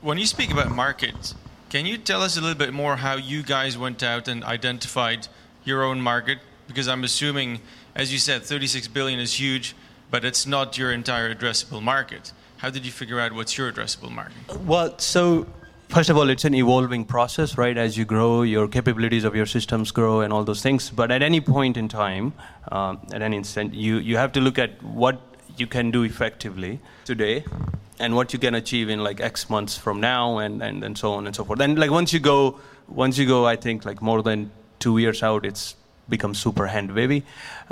[0.00, 1.34] When you speak about markets,
[1.68, 5.28] can you tell us a little bit more how you guys went out and identified
[5.64, 6.38] your own market?
[6.66, 7.60] Because I'm assuming,
[7.94, 9.74] as you said, 36 billion is huge,
[10.10, 12.32] but it's not your entire addressable market.
[12.58, 14.60] How did you figure out what's your addressable market?
[14.60, 15.46] Well, so
[15.94, 17.78] first of all, it's an evolving process, right?
[17.78, 20.90] As you grow, your capabilities of your systems grow and all those things.
[20.90, 22.32] But at any point in time,
[22.72, 25.20] um, at any instant, you, you have to look at what
[25.56, 27.44] you can do effectively today
[28.00, 31.12] and what you can achieve in like X months from now and, and, and so
[31.12, 31.60] on and so forth.
[31.60, 35.22] And like once you go, once you go, I think like more than two years
[35.22, 35.76] out, it's
[36.08, 37.22] become super hand wavy.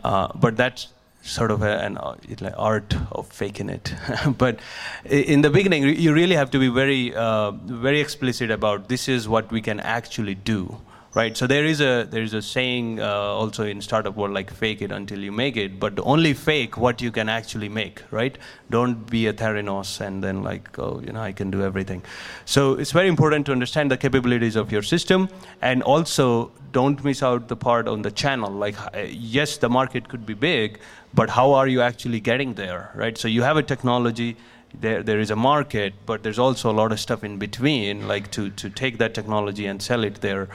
[0.05, 0.87] Uh, but that's
[1.23, 2.17] sort of a, an uh,
[2.57, 3.95] art of faking it.
[4.39, 4.59] but
[5.05, 9.29] in the beginning, you really have to be very, uh, very explicit about this is
[9.29, 10.79] what we can actually do
[11.15, 11.37] right?
[11.37, 14.83] So there is a there is a saying uh, also in startup world like fake
[14.83, 18.37] it until you make it, but only fake what you can actually make, right?
[18.71, 22.03] Don't be a Theranos and then like oh you know I can do everything.
[22.45, 25.29] So it's very important to understand the capabilities of your system
[25.61, 28.51] and also don't miss out the part on the channel.
[28.51, 30.81] Like uh, yes, the market could be big,
[31.15, 33.19] but how are you actually getting there, right?
[33.19, 34.37] So you have a technology
[34.81, 38.31] there, there is a market, but there's also a lot of stuff in between, like
[38.33, 40.49] to, to take that technology and sell it there.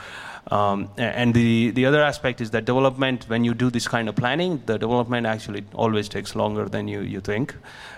[0.50, 4.16] Um, and the, the other aspect is that development, when you do this kind of
[4.16, 7.54] planning, the development actually always takes longer than you, you think.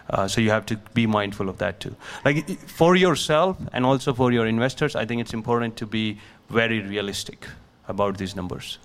[0.10, 1.96] Uh, so you have to be mindful of that too.
[2.26, 6.18] Like for yourself and also for your investors, I think it's important to be
[6.50, 7.48] very realistic
[7.88, 8.80] about these numbers.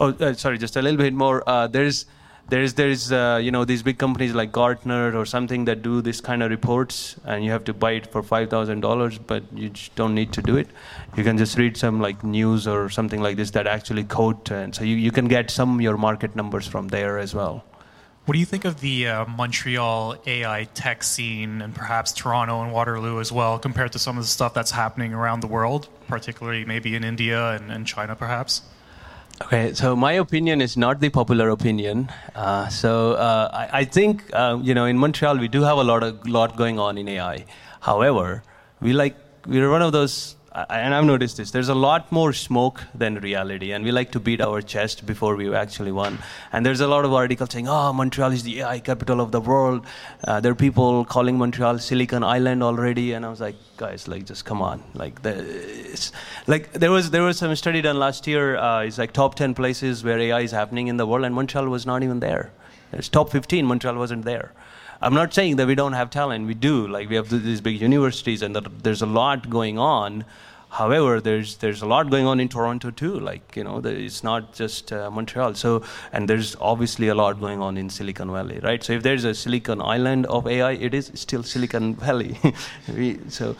[0.00, 1.48] Oh, uh, sorry, just a little bit more.
[1.48, 2.06] Uh, there's
[2.50, 6.20] there's there's uh, you know these big companies like Gartner or something that do this
[6.20, 9.70] kind of reports, and you have to buy it for five thousand dollars, but you
[9.94, 10.68] don't need to do it.
[11.16, 14.74] You can just read some like news or something like this that actually quote, and
[14.74, 17.64] so you, you can get some your market numbers from there as well.
[18.26, 22.72] What do you think of the uh, Montreal AI tech scene and perhaps Toronto and
[22.72, 26.64] Waterloo as well, compared to some of the stuff that's happening around the world, particularly
[26.64, 28.62] maybe in India and, and China, perhaps?
[29.42, 32.10] Okay, so my opinion is not the popular opinion.
[32.34, 35.82] Uh, so uh, I, I, think uh, you know in Montreal we do have a
[35.82, 37.46] lot of lot going on in AI.
[37.80, 38.42] However,
[38.82, 42.82] we like we're one of those and I've noticed this, there's a lot more smoke
[42.94, 46.18] than reality, and we like to beat our chest before we actually won.
[46.52, 49.40] And there's a lot of articles saying, oh, Montreal is the AI capital of the
[49.40, 49.86] world.
[50.24, 54.26] Uh, there are people calling Montreal Silicon Island already, and I was like, guys, like,
[54.26, 54.82] just come on.
[54.94, 55.24] Like,
[56.46, 58.56] like there was there was some study done last year.
[58.56, 61.68] Uh, it's like top 10 places where AI is happening in the world, and Montreal
[61.68, 62.50] was not even there.
[62.92, 64.52] It's top 15, Montreal wasn't there.
[65.02, 66.46] I'm not saying that we don't have talent.
[66.46, 66.86] We do.
[66.86, 70.24] Like we have these big universities, and there's a lot going on.
[70.68, 73.18] However, there's there's a lot going on in Toronto too.
[73.18, 75.54] Like you know, it's not just uh, Montreal.
[75.54, 75.82] So
[76.12, 78.84] and there's obviously a lot going on in Silicon Valley, right?
[78.84, 82.38] So if there's a Silicon Island of AI, it is still Silicon Valley.
[82.94, 83.56] we, so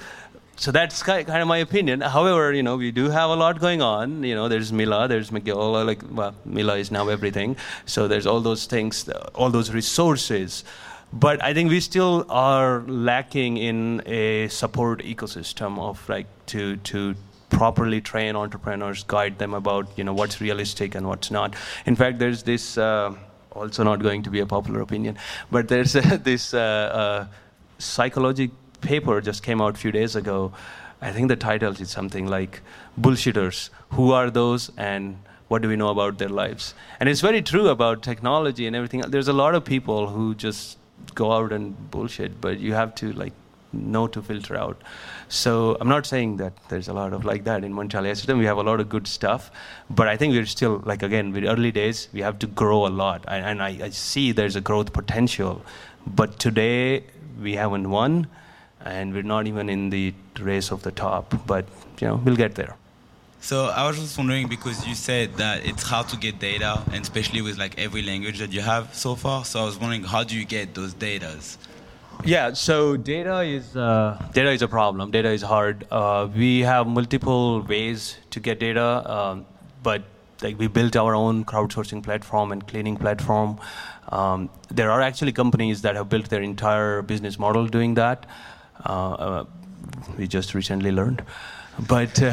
[0.56, 2.02] so that's kind of my opinion.
[2.02, 4.22] However, you know, we do have a lot going on.
[4.22, 7.56] You know, there's Mila, there's McGill, like, well, Mila is now everything.
[7.86, 10.64] So there's all those things, all those resources.
[11.12, 17.16] But I think we still are lacking in a support ecosystem of like to to
[17.48, 21.54] properly train entrepreneurs, guide them about you know what's realistic and what's not.
[21.86, 22.78] In fact, there's this.
[22.78, 23.14] Uh,
[23.52, 25.18] also not going to be a popular opinion,
[25.50, 27.26] but there's uh, this uh,
[27.78, 30.52] psychology paper just came out a few days ago.
[31.02, 32.60] I think the title is something like
[33.00, 35.18] "Bullshitters: Who are those and
[35.48, 39.00] what do we know about their lives?" And it's very true about technology and everything.
[39.00, 40.78] There's a lot of people who just
[41.14, 43.32] go out and bullshit, but you have to like
[43.72, 44.80] know to filter out.
[45.28, 48.38] So I'm not saying that there's a lot of like that in Montreal system.
[48.38, 49.50] We have a lot of good stuff,
[49.88, 52.08] but I think we're still like again with early days.
[52.12, 55.64] We have to grow a lot, and, I, I see there's a growth potential,
[56.06, 57.04] but today
[57.40, 58.26] we haven't won,
[58.84, 61.34] and we're not even in the race of the top.
[61.46, 61.66] But
[62.00, 62.76] you know we'll get there.
[63.42, 67.02] So I was just wondering because you said that it's hard to get data, and
[67.02, 69.46] especially with like every language that you have so far.
[69.46, 71.56] So I was wondering, how do you get those datas?
[72.22, 75.10] Yeah, so data is uh, data is a problem.
[75.10, 75.86] Data is hard.
[75.90, 79.46] Uh, we have multiple ways to get data, um,
[79.82, 80.02] but
[80.42, 83.58] like we built our own crowdsourcing platform and cleaning platform.
[84.10, 88.26] Um, there are actually companies that have built their entire business model doing that.
[88.84, 89.44] Uh, uh
[90.18, 91.24] we just recently learned,
[91.88, 92.22] but.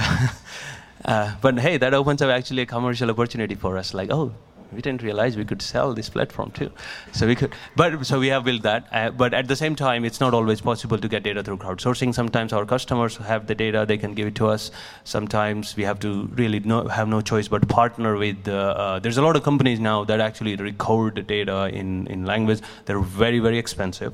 [1.06, 3.94] Uh, but hey, that opens up actually a commercial opportunity for us.
[3.94, 4.34] Like, oh,
[4.72, 6.72] we didn't realize we could sell this platform too.
[7.14, 8.88] So we could, but so we have built that.
[8.92, 12.14] Uh, but at the same time, it's not always possible to get data through crowdsourcing.
[12.14, 14.72] Sometimes our customers have the data; they can give it to us.
[15.04, 18.48] Sometimes we have to really no, have no choice but partner with.
[18.48, 22.62] Uh, there's a lot of companies now that actually record the data in in language.
[22.86, 24.14] They're very very expensive,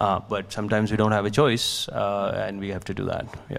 [0.00, 3.26] uh, but sometimes we don't have a choice, uh, and we have to do that.
[3.50, 3.58] Yeah.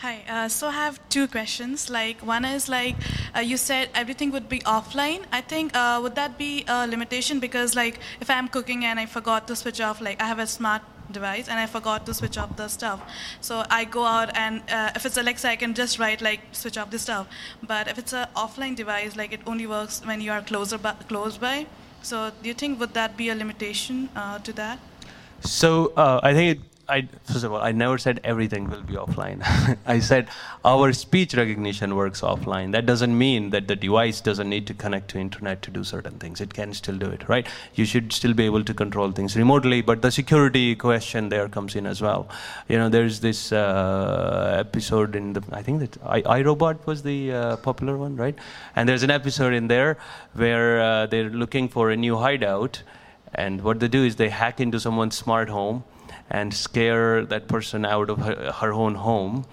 [0.00, 0.24] Hi.
[0.26, 1.90] Uh, so I have two questions.
[1.90, 2.96] Like one is like
[3.36, 5.24] uh, you said everything would be offline.
[5.30, 9.04] I think uh, would that be a limitation because like if I'm cooking and I
[9.04, 10.80] forgot to switch off, like I have a smart
[11.12, 13.02] device and I forgot to switch off the stuff.
[13.42, 16.78] So I go out and uh, if it's Alexa, I can just write like switch
[16.78, 17.28] off the stuff.
[17.62, 20.92] But if it's an offline device, like it only works when you are closer by,
[21.08, 21.66] close by.
[22.00, 24.78] So do you think would that be a limitation uh, to that?
[25.40, 28.94] So uh, I think it, I, first of all, I never said everything will be
[28.94, 29.40] offline.
[29.86, 30.28] I said
[30.64, 32.72] our speech recognition works offline.
[32.72, 36.18] That doesn't mean that the device doesn't need to connect to internet to do certain
[36.18, 36.40] things.
[36.40, 37.46] It can still do it, right?
[37.74, 41.76] You should still be able to control things remotely, but the security question there comes
[41.76, 42.28] in as well.
[42.68, 47.32] You know, there's this uh, episode in the, I think that I, iRobot was the
[47.32, 48.34] uh, popular one, right?
[48.74, 49.96] And there's an episode in there
[50.34, 52.82] where uh, they're looking for a new hideout.
[53.32, 55.84] And what they do is they hack into someone's smart home
[56.30, 59.44] and scare that person out of her, her own home.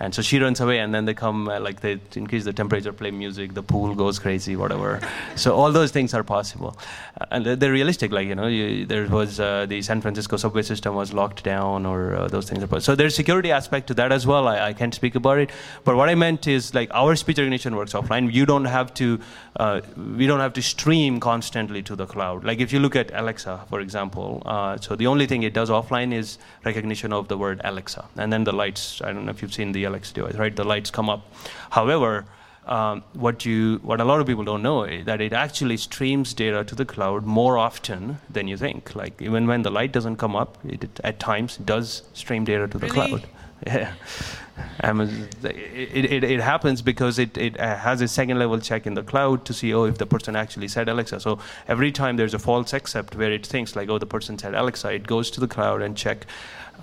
[0.00, 2.90] And so she runs away, and then they come, uh, like they increase the temperature,
[2.90, 4.98] play music, the pool goes crazy, whatever.
[5.36, 6.78] so all those things are possible,
[7.20, 8.10] uh, and they're, they're, realistic.
[8.10, 11.84] Like you know, you, there was uh, the San Francisco subway system was locked down,
[11.84, 12.80] or uh, those things are possible.
[12.80, 14.48] So there's security aspect to that as well.
[14.48, 15.50] I, I, can't speak about it,
[15.84, 18.32] but what I meant is like our speech recognition works offline.
[18.32, 19.20] You don't have to,
[20.16, 22.44] we don't have to stream constantly to the cloud.
[22.44, 24.42] Like if you look at Alexa, for example,
[24.80, 28.44] so the only thing it does offline is recognition of the word Alexa, and then
[28.44, 29.02] the lights.
[29.02, 30.54] I don't know if you've seen the Alexa device, right?
[30.54, 31.22] The lights come up.
[31.70, 32.24] However,
[32.66, 36.34] um, what you what a lot of people don't know is that it actually streams
[36.34, 38.94] data to the cloud more often than you think.
[38.94, 42.68] Like even when the light doesn't come up, it, it at times does stream data
[42.68, 43.08] to the really?
[43.08, 43.26] cloud.
[43.66, 43.92] Yeah.
[44.82, 49.44] it, it, it, happens because it, it has a second level check in the cloud
[49.44, 51.20] to see, oh, if the person actually said Alexa.
[51.20, 54.54] So every time there's a false accept where it thinks, like, oh, the person said
[54.54, 56.24] Alexa, it goes to the cloud and check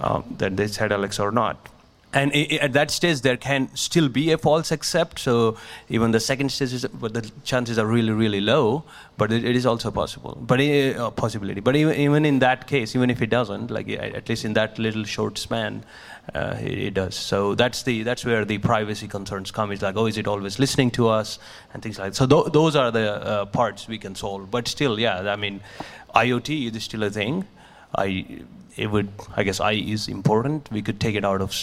[0.01, 1.67] um, that they said Alexa or not
[2.17, 5.19] and at that stage there can still be a false accept.
[5.19, 5.57] So
[5.87, 8.83] even the second stage is but the chances are really really low.
[9.17, 10.37] But it, it is also possible.
[10.39, 11.59] But a uh, possibility.
[11.59, 14.79] But even, even in that case even if it doesn't like at least in that
[14.79, 15.83] little short span
[16.33, 17.15] uh, it, it, does.
[17.15, 19.71] So that's the that's where the privacy concerns come.
[19.71, 21.39] It's like oh is it always listening to us?
[21.73, 22.15] And things like that.
[22.15, 24.49] So th- those are the uh, parts we can solve.
[24.49, 25.61] But still yeah i mean
[26.15, 27.45] iot is still a thing.
[27.95, 28.41] I
[28.75, 30.71] it would i guess i is important.
[30.71, 31.53] We could take it out of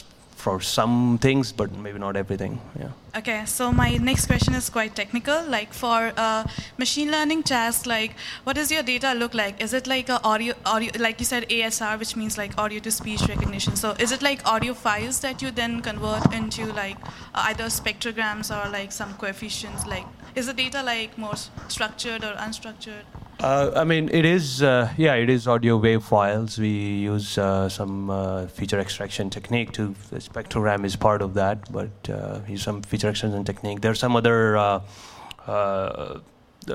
[0.44, 2.60] for some things, but maybe not everything.
[2.78, 2.90] Yeah.
[3.16, 5.42] Okay, so my next question is quite technical.
[5.54, 6.44] Like for uh,
[6.76, 8.14] machine learning tasks, like
[8.44, 9.62] what does your data look like?
[9.62, 12.90] Is it like a audio, audio, like you said, ASR, which means like audio to
[12.90, 13.76] speech recognition?
[13.76, 16.98] So is it like audio files that you then convert into like
[17.34, 19.86] uh, either spectrograms or like some coefficients?
[19.86, 21.36] Like is the data like more
[21.68, 23.04] structured or unstructured?
[23.40, 26.58] Uh, I mean, it is, uh, yeah, it is audio wave files.
[26.58, 31.70] We use uh, some uh, feature extraction technique to, the spectrogram is part of that,
[31.72, 33.80] but uh, use some feature extraction technique.
[33.80, 34.80] There are some other uh,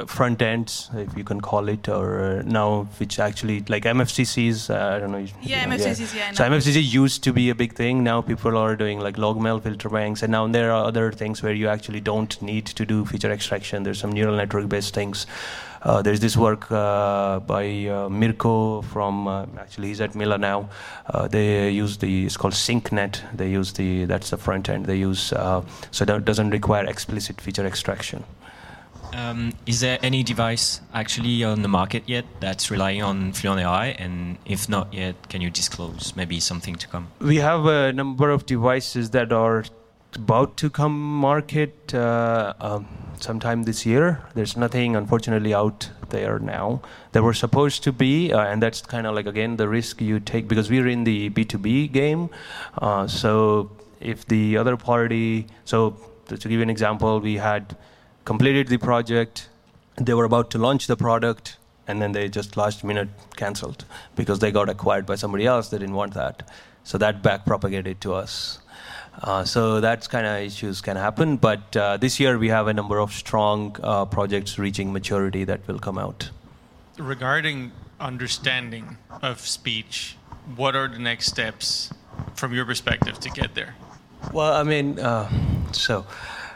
[0.06, 5.12] front ends, if you can call it, or now which actually, like MFCCs, I don't
[5.12, 5.26] know.
[5.42, 6.26] Yeah, know, MFCCs, yeah.
[6.28, 8.04] yeah so MFCC used to be a big thing.
[8.04, 11.54] Now people are doing like log-mel filter banks, and now there are other things where
[11.54, 13.84] you actually don't need to do feature extraction.
[13.84, 15.26] There's some neural network-based things.
[15.82, 20.70] Uh, there's this work uh, by uh, Mirco from uh, actually he's at Mila now.
[21.08, 23.22] Uh, they use the it's called SincNet.
[23.34, 24.86] They use the that's the front end.
[24.86, 25.62] They use uh,
[25.92, 28.24] so that doesn't require explicit feature extraction.
[29.14, 33.88] Um, is there any device actually on the market yet that's relying on Fluent AI?
[33.88, 37.08] And if not yet, can you disclose maybe something to come?
[37.20, 39.66] We have a number of devices that are
[40.16, 41.94] about to come market.
[41.94, 42.88] Um,
[43.22, 44.22] sometime this year.
[44.34, 46.82] There's nothing, unfortunately, out there now.
[47.12, 50.20] There were supposed to be, uh, and that's kind of like again the risk you
[50.20, 52.30] take because we're in the B2B game.
[52.78, 55.98] Uh, so if the other party, so
[56.28, 57.76] to give you an example, we had
[58.26, 59.50] completed the project,
[59.96, 61.58] they were about to launch the product,
[61.88, 63.86] and then they just last minute canceled
[64.16, 65.70] because they got acquired by somebody else.
[65.70, 66.50] They didn't want that,
[66.84, 68.60] so that back propagated to us.
[69.22, 71.38] Uh, so that's kind of issues can happen.
[71.38, 75.68] But uh, this year we have a number of strong uh, projects reaching maturity that
[75.68, 76.30] will come out.
[76.98, 80.18] Regarding understanding of speech,
[80.56, 81.92] what are the next steps
[82.36, 83.76] from your perspective to get there?
[84.34, 85.30] Well, I mean, uh,
[85.72, 86.06] so.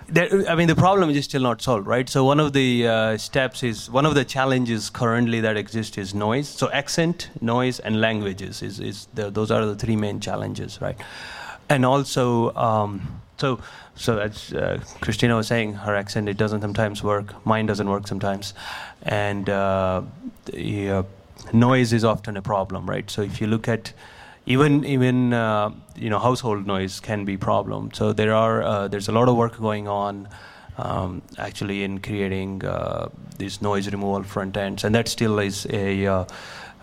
[0.10, 2.08] There, I mean, the problem is still not solved, right?
[2.10, 6.14] So one of the uh, steps is one of the challenges currently that exist is
[6.14, 6.48] noise.
[6.48, 10.98] So accent, noise, and languages is, is the, those are the three main challenges, right?
[11.74, 13.60] And also um, so
[13.96, 17.46] so as uh, Christina was saying, her accent it doesn't sometimes work.
[17.46, 18.54] Mine doesn't work sometimes,
[19.04, 20.02] and uh,
[20.46, 21.04] the uh,
[21.52, 23.10] noise is often a problem, right?
[23.10, 23.94] So if you look at
[24.46, 27.92] even even uh, you know household noise can be problem.
[27.94, 30.28] So there are uh, there's a lot of work going on
[30.78, 36.26] um, actually in creating uh, these noise removal front ends, and that still is a,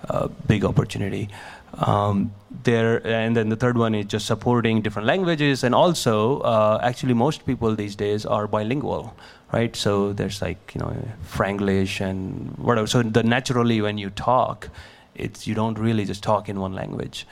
[0.05, 1.29] a big opportunity.
[1.75, 2.33] Um,
[2.65, 7.15] there and then the third one is just supporting different languages, and also uh, actually
[7.15, 9.15] most people these days are bilingual
[9.53, 9.75] right?
[9.75, 10.95] So there's like you know
[11.25, 12.87] Franglish and whatever.
[12.87, 14.69] So the naturally when you talk,
[15.15, 17.27] it's you don't really just talk in one language.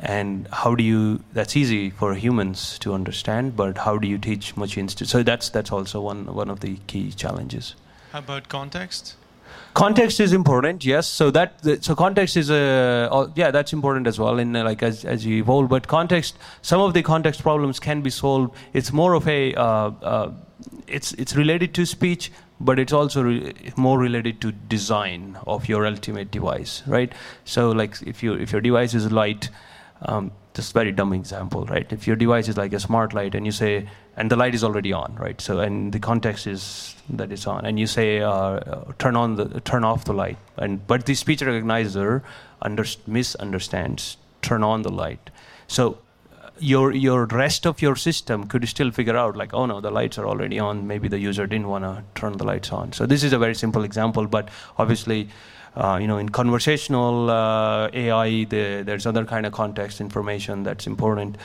[0.00, 1.22] And how do you?
[1.32, 5.06] That's easy for humans to understand, but how do you teach machines to?
[5.06, 7.74] So that's that's also one one of the key challenges.
[8.12, 9.16] How about context?
[9.74, 11.06] Context is important, yes.
[11.06, 14.38] So that so context is a oh, yeah, that's important as well.
[14.38, 18.00] In uh, like as as you evolve, but context, some of the context problems can
[18.00, 18.54] be solved.
[18.72, 20.32] It's more of a uh, uh,
[20.88, 25.86] it's it's related to speech, but it's also re- more related to design of your
[25.86, 27.12] ultimate device, right?
[27.44, 29.50] So like if you if your device is light,
[30.02, 31.90] um, just very dumb example, right?
[31.92, 34.64] If your device is like a smart light and you say and the light is
[34.64, 35.40] already on, right?
[35.40, 39.36] So and the context is that it's on, and you say uh, uh, turn on
[39.36, 42.22] the turn off the light, and but the speech recognizer
[42.60, 45.30] under, misunderstands turn on the light.
[45.68, 45.98] So
[46.58, 50.18] your your rest of your system could still figure out like oh no the lights
[50.18, 53.22] are already on maybe the user didn't want to turn the lights on so this
[53.22, 55.28] is a very simple example but obviously
[55.76, 60.86] uh, you know in conversational uh, ai the, there's other kind of context information that's
[60.86, 61.36] important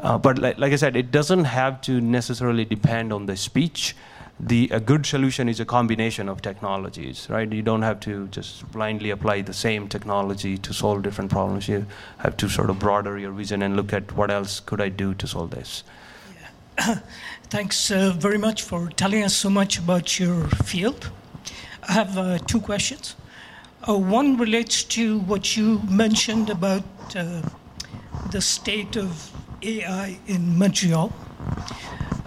[0.00, 3.94] uh, but like, like i said it doesn't have to necessarily depend on the speech
[4.40, 7.52] the a good solution is a combination of technologies, right?
[7.52, 11.68] You don't have to just blindly apply the same technology to solve different problems.
[11.68, 11.86] You
[12.18, 15.14] have to sort of broaden your vision and look at what else could I do
[15.14, 15.82] to solve this.
[16.78, 17.00] Yeah.
[17.50, 21.10] Thanks uh, very much for telling us so much about your field.
[21.88, 23.16] I have uh, two questions.
[23.88, 26.84] Uh, one relates to what you mentioned about
[27.16, 27.40] uh,
[28.30, 29.32] the state of
[29.62, 31.10] AI in Montreal.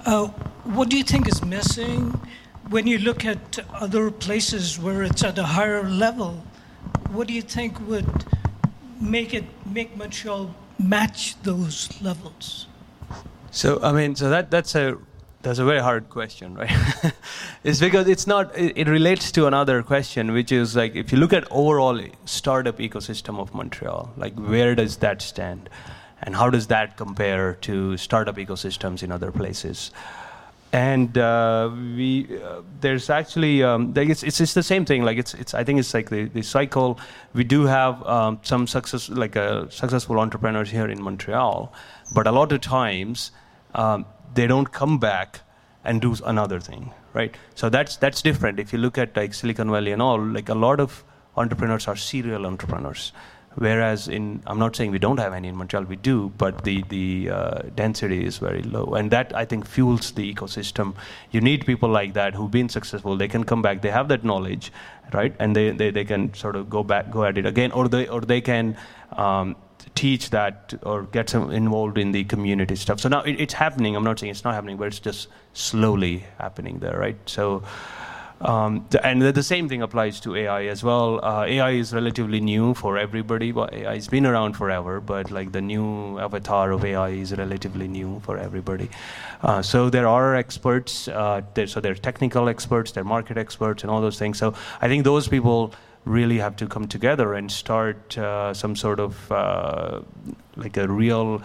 [0.03, 0.25] Uh,
[0.63, 2.19] what do you think is missing
[2.71, 6.43] when you look at other places where it's at a higher level?
[7.11, 8.25] What do you think would
[8.99, 12.65] make it make Montreal match those levels?
[13.51, 14.97] So I mean, so that that's a
[15.41, 16.71] that's a very hard question, right?
[17.63, 18.57] it's because it's not.
[18.57, 22.77] It, it, relates to another question, which is like if you look at overall startup
[22.77, 25.69] ecosystem of Montreal, like where does that stand,
[26.21, 29.91] and how does that compare to startup ecosystems in other places?
[30.73, 35.33] and uh, we uh, there's actually um, it's, it's, it's the same thing like it's
[35.33, 36.99] it's I think it's like the, the cycle
[37.33, 41.73] we do have um, some success like uh, successful entrepreneurs here in Montreal
[42.13, 43.31] but a lot of times
[43.75, 45.41] um, they don't come back
[45.83, 49.71] and do another thing right so that's that's different if you look at like Silicon
[49.71, 51.03] Valley and all like a lot of
[51.35, 53.11] entrepreneurs are serial entrepreneurs
[53.55, 56.83] Whereas in, I'm not saying we don't have any in Montreal, we do, but the
[56.87, 60.95] the uh, density is very low, and that I think fuels the ecosystem.
[61.31, 63.17] You need people like that who've been successful.
[63.17, 63.81] They can come back.
[63.81, 64.71] They have that knowledge,
[65.11, 65.35] right?
[65.37, 68.07] And they, they, they can sort of go back, go at it again, or they
[68.07, 68.77] or they can.
[69.11, 69.57] Um,
[69.95, 72.99] teach that or get some involved in the community stuff.
[72.99, 73.95] So now it, it's happening.
[73.95, 77.17] I'm not saying it's not happening, but it's just slowly happening there, right?
[77.25, 77.63] So
[78.41, 81.23] um, and the same thing applies to AI as well.
[81.23, 83.51] Uh, AI is relatively new for everybody.
[83.51, 87.87] But AI has been around forever, but like the new avatar of AI is relatively
[87.87, 88.89] new for everybody.
[89.43, 91.07] Uh, so there are experts.
[91.07, 94.37] Uh, there, so there are technical experts, there are market experts, and all those things.
[94.37, 95.73] So I think those people
[96.05, 100.01] really have to come together and start uh, some sort of uh,
[100.55, 101.41] like a real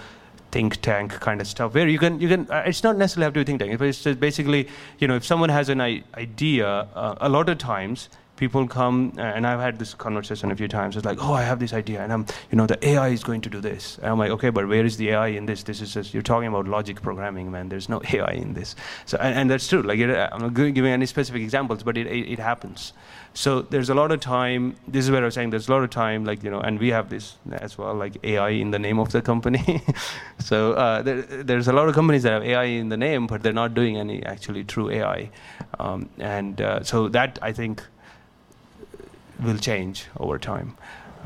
[0.50, 3.34] think tank kind of stuff where you can you can uh, it's not necessarily have
[3.34, 6.66] to be think tank but it's just basically you know if someone has an idea
[6.66, 10.97] uh, a lot of times people come and I've had this conversation a few times.
[10.97, 13.41] It's like, oh, I have this idea, and I'm, you know, the AI is going
[13.43, 13.99] to do this.
[13.99, 15.62] And I'm like, okay, but where is the AI in this?
[15.62, 17.68] This is just you're talking about logic programming, man.
[17.68, 18.76] There's no AI in this.
[19.07, 19.82] So, and, and that's true.
[19.82, 22.93] Like, it, I'm not giving any specific examples, but it, it, it happens.
[23.37, 24.76] So there's a lot of time.
[24.89, 26.78] This is where I was saying there's a lot of time, like you know, and
[26.78, 29.82] we have this as well, like AI in the name of the company.
[30.39, 33.43] so uh, there, there's a lot of companies that have AI in the name, but
[33.43, 35.30] they're not doing any actually true AI.
[35.78, 37.82] Um, and uh, so that I think
[39.41, 40.76] will change over time.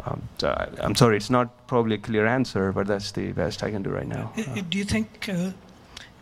[0.04, 3.62] Um, so I, am sorry, it's not probably a clear answer, but that's the best
[3.62, 4.32] I can do right now.
[4.36, 5.50] Uh, do you think uh,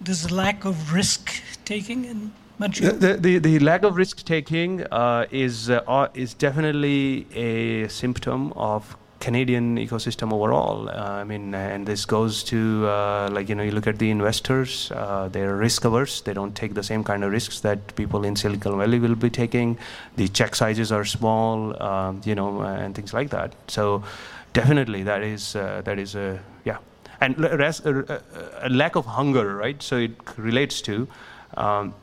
[0.01, 1.33] there's a lack of risk
[1.65, 2.95] taking in Montreal?
[2.95, 8.97] The, the, the lack of risk taking uh, is, uh, is definitely a symptom of
[9.21, 10.89] Canadian ecosystem overall.
[10.89, 14.11] Uh, I mean, and this goes to uh, like you know, you look at the
[14.11, 16.21] investors; uh, they're risk averse.
[16.21, 19.31] They don't take the same kind of risks that people in Silicon Valley will be
[19.31, 19.79] taking.
[20.17, 23.55] The check sizes are small, um, you know, and things like that.
[23.67, 24.05] So,
[24.53, 26.79] definitely, that is uh, that is a Yeah,
[27.21, 28.21] and res- uh,
[28.61, 29.83] a lack of hunger, right?
[29.83, 31.09] So it relates to,
[31.57, 31.95] um,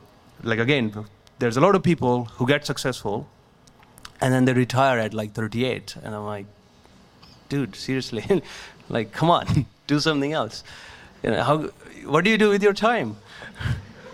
[0.42, 0.92] like again,
[1.38, 3.26] there's a lot of people who get successful,
[4.20, 6.46] and then they retire at like 38, and I'm like,
[7.48, 8.42] dude, seriously,
[8.88, 10.64] like, come on, do something else.
[11.22, 11.58] You know, how?
[12.04, 13.16] What do you do with your time?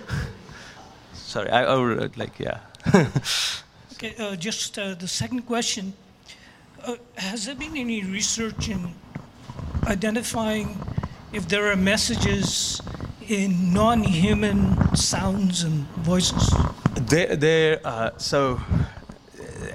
[1.12, 1.74] Sorry, I, I
[2.16, 2.60] like, yeah.
[3.94, 5.92] okay, uh, just uh, the second question.
[6.84, 8.92] Uh, has there been any research in
[9.86, 10.78] identifying
[11.32, 12.80] if there are messages
[13.28, 16.52] in non-human sounds and voices?
[16.94, 17.80] There, there.
[17.84, 18.60] Uh, so,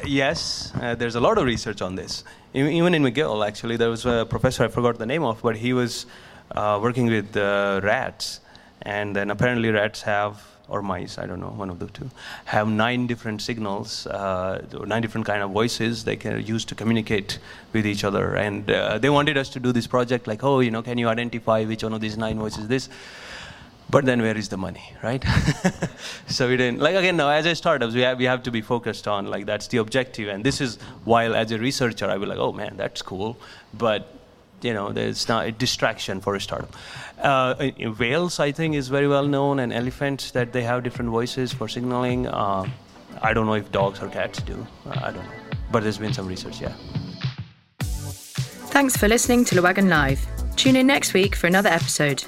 [0.05, 2.23] yes, uh, there's a lot of research on this.
[2.57, 5.73] Even in McGill, actually, there was a professor I forgot the name of, but he
[5.73, 6.07] was
[6.49, 8.39] uh, working with uh, rats,
[8.81, 12.09] and then apparently rats have or mice, I don't know, one of the two,
[12.45, 17.37] have nine different signals, uh, nine different kind of voices they can use to communicate
[17.73, 18.35] with each other.
[18.35, 21.09] And uh, they wanted us to do this project, like, oh, you know, can you
[21.09, 22.89] identify which one of these nine voices this?
[23.89, 25.23] But then where is the money, right?
[26.27, 28.61] so we didn't, like again, now as a startups, we have, we have to be
[28.61, 30.27] focused on, like, that's the objective.
[30.27, 33.37] And this is, while as a researcher, I be like, oh man, that's cool.
[33.73, 34.13] But
[34.61, 36.75] you know, there's not a distraction for a startup.
[37.21, 41.53] Uh, whales, I think, is very well known, and elephants that they have different voices
[41.53, 42.27] for signaling.
[42.27, 42.67] Uh,
[43.21, 44.65] I don't know if dogs or cats do.
[44.85, 45.31] Uh, I don't know,
[45.71, 46.73] but there's been some research, yeah.
[48.69, 50.25] Thanks for listening to Le Wagon Live.
[50.55, 52.23] Tune in next week for another episode.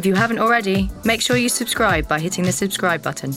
[0.00, 3.34] If you haven't already, make sure you subscribe by hitting the subscribe button.